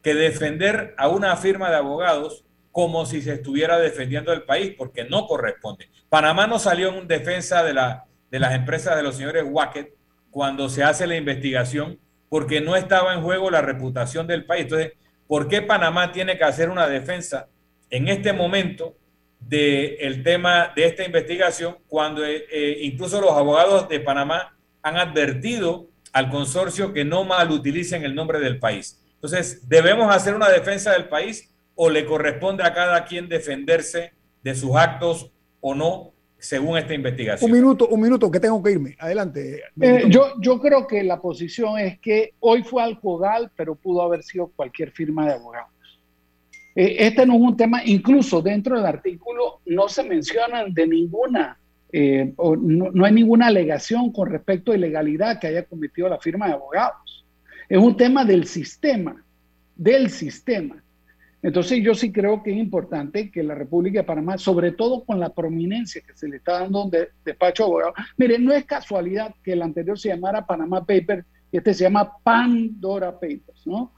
[0.03, 5.05] que defender a una firma de abogados como si se estuviera defendiendo el país, porque
[5.05, 5.91] no corresponde.
[6.09, 9.95] Panamá no salió en defensa de, la, de las empresas de los señores Wackett
[10.31, 12.01] cuando se hace la investigación
[12.31, 14.63] porque no estaba en juego la reputación del país.
[14.63, 14.93] Entonces,
[15.27, 17.49] ¿por qué Panamá tiene que hacer una defensa
[17.91, 18.97] en este momento
[19.41, 25.89] del tema de esta investigación cuando eh, eh, incluso los abogados de Panamá han advertido
[26.13, 29.03] al consorcio que no mal utilicen el nombre del país?
[29.15, 34.13] Entonces, ¿debemos hacer una defensa del país o le corresponde a cada quien defenderse
[34.43, 37.51] de sus actos o no según esta investigación.
[37.51, 38.97] Un minuto, un minuto, que tengo que irme.
[38.99, 39.63] Adelante.
[39.81, 44.23] Eh, yo, yo creo que la posición es que hoy fue Alcogal, pero pudo haber
[44.23, 45.71] sido cualquier firma de abogados.
[46.75, 51.59] Eh, este no es un tema, incluso dentro del artículo no se mencionan de ninguna,
[51.93, 56.19] eh, o no, no hay ninguna alegación con respecto a ilegalidad que haya cometido la
[56.19, 57.27] firma de abogados.
[57.69, 59.25] Es un tema del sistema,
[59.77, 60.83] del sistema.
[61.43, 65.19] Entonces yo sí creo que es importante que la República de Panamá, sobre todo con
[65.19, 69.53] la prominencia que se le está dando de despacho abogado, mire, no es casualidad que
[69.53, 73.93] el anterior se llamara Panamá Paper y este se llama Pandora Papers, ¿no?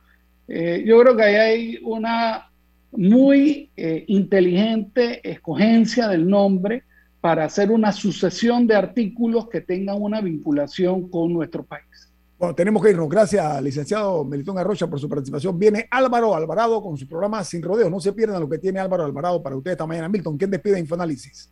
[0.47, 2.49] Eh, yo creo que ahí hay una
[2.91, 6.83] muy eh, inteligente escogencia del nombre
[7.21, 12.12] para hacer una sucesión de artículos que tengan una vinculación con nuestro país.
[12.43, 13.07] Bueno, tenemos que irnos.
[13.07, 15.57] Gracias, licenciado Melitón Arrocha, por su participación.
[15.57, 17.89] Viene Álvaro Alvarado con su programa Sin Rodeo.
[17.89, 20.09] No se pierdan lo que tiene Álvaro Alvarado para ustedes esta mañana.
[20.09, 21.49] Milton, ¿quién despide Infoanálisis?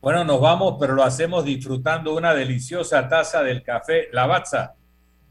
[0.00, 4.74] Bueno, nos vamos, pero lo hacemos disfrutando una deliciosa taza del café Lavazza.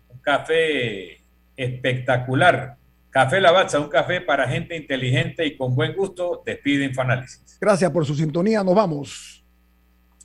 [0.08, 1.18] Un café
[1.58, 2.78] espectacular.
[3.10, 6.44] Café Lavazza, un café para gente inteligente y con buen gusto.
[6.46, 7.58] Despide Infoanálisis.
[7.60, 8.64] Gracias por su sintonía.
[8.64, 9.44] Nos vamos.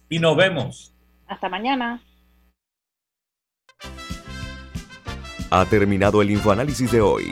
[0.08, 0.94] Y nos vemos.
[1.26, 2.00] Hasta mañana.
[5.54, 7.30] Ha terminado el infoanálisis de hoy.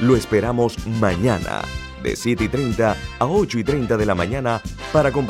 [0.00, 1.60] Lo esperamos mañana,
[2.02, 5.26] de 7 y 30 a 8 y 30 de la mañana, para compartir